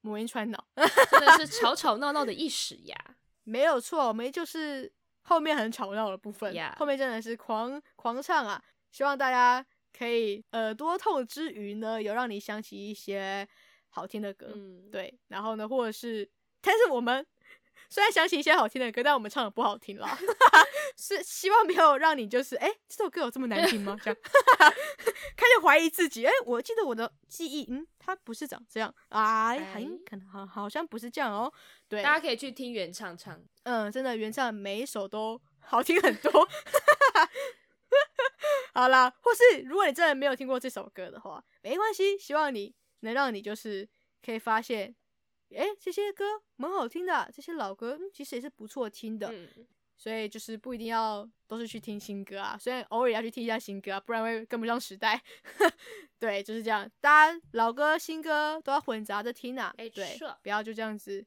[0.01, 2.97] 母婴传脑， 真的是吵吵闹闹的一时呀。
[3.45, 6.77] 没有错，我们就是后面很吵闹的部分，Yeah.
[6.77, 8.61] 后面真的是狂狂唱啊！
[8.91, 9.65] 希望大家
[9.97, 13.47] 可以耳朵痛之余呢，有让你想起一些
[13.89, 15.17] 好听的歌，嗯，对。
[15.27, 16.29] 然后呢，或者是，
[16.61, 17.25] 但是我们。
[17.89, 20.17] 虽然想起一些好听的歌，但我们唱的不好听啦。
[20.97, 23.95] 是希望没有让你就是哎、欸，这首歌有这么难听吗？
[24.01, 24.19] 这样
[25.37, 26.25] 开始怀疑自己。
[26.25, 31.51] 哎、欸，我记得我的记忆，嗯，它不是长这样啊，很，可能好好像不是这样哦。
[31.87, 33.39] 对，大家可以去听原唱唱。
[33.63, 36.31] 嗯，真的原唱每一首都好听很多。
[38.73, 43.87] 好啦，或是如果你真的没有听过这首歌的话，没关系，希望你能让你就是
[44.23, 44.95] 可以发现。
[45.55, 49.27] 哎，这些歌蛮好听的，这些老歌，嗯，其实也是不错听的。
[49.31, 49.47] 嗯，
[49.95, 55.21] 所以就是不一定要都是去听新歌啊，虽然偶尔要去听一下新歌啊，不然会跟不上时代。
[56.17, 59.71] 对，就是这样，大家老歌新歌都要混杂着听啊。
[59.77, 61.23] 哎，对，不要就这样子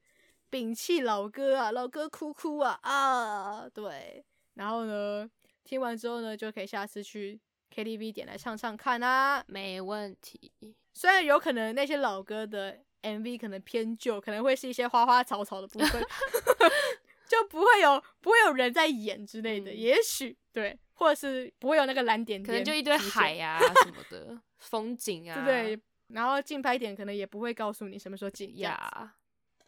[0.51, 4.24] 摒弃老歌啊，老歌哭哭啊啊，对。
[4.55, 5.30] 然后呢，
[5.66, 7.38] 听完之后呢，就可以下次去
[7.74, 10.50] KTV 点来唱唱看啊，没问题。
[10.94, 12.78] 虽然有可能那些老歌的。
[13.02, 16.02] MV 可能偏旧，可能会是一些花花草草的部分，
[17.28, 25.80] 就不会有不会有人在演之类的，嗯、也许对，或者是不会有那个蓝点点，可能就一堆海呀、啊、什么的 风景啊，对不对？
[26.08, 29.14] 然后竞拍点可能也不会告诉你什么时候竞呀.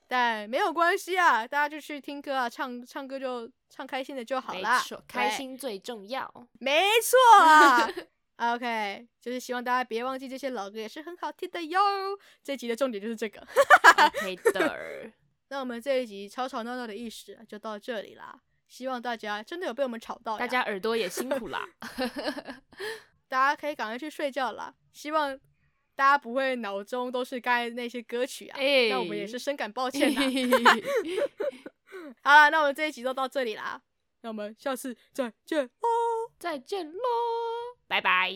[0.09, 7.89] 但没有关系啊，大家就去听歌啊，唱唱歌就唱开心的就好啦，没错，开心最重要，没错啊。
[8.55, 11.81] OK，就是希望大家别忘记这些老歌也是很好听的哟。
[12.43, 13.41] 这集的重点就是这个。
[13.41, 15.11] OK 的，
[15.51, 18.41] 那我们这一集吵吵闹闹的意识就到这里啦。
[18.69, 21.69] 希望大家真的有被我们吵到，大家耳朵也辛苦 啦。
[23.27, 24.73] 大家可以赶快去睡觉啦。
[24.93, 25.37] 希望
[25.99, 28.57] 大家不会脑中都是刚才那些歌曲啊，
[28.89, 30.21] 那我们也是深感抱歉的。
[32.23, 33.83] 好了，那我们这一集就到这里啦，
[34.21, 37.01] 那我们下次再见喽，再见喽，
[37.89, 38.33] 拜拜，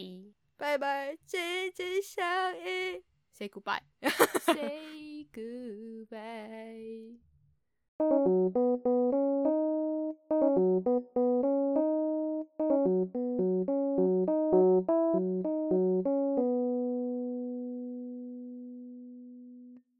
[0.57, 3.01] 拜拜，紧紧相依
[3.31, 7.19] ，Say goodbye，Say goodbye。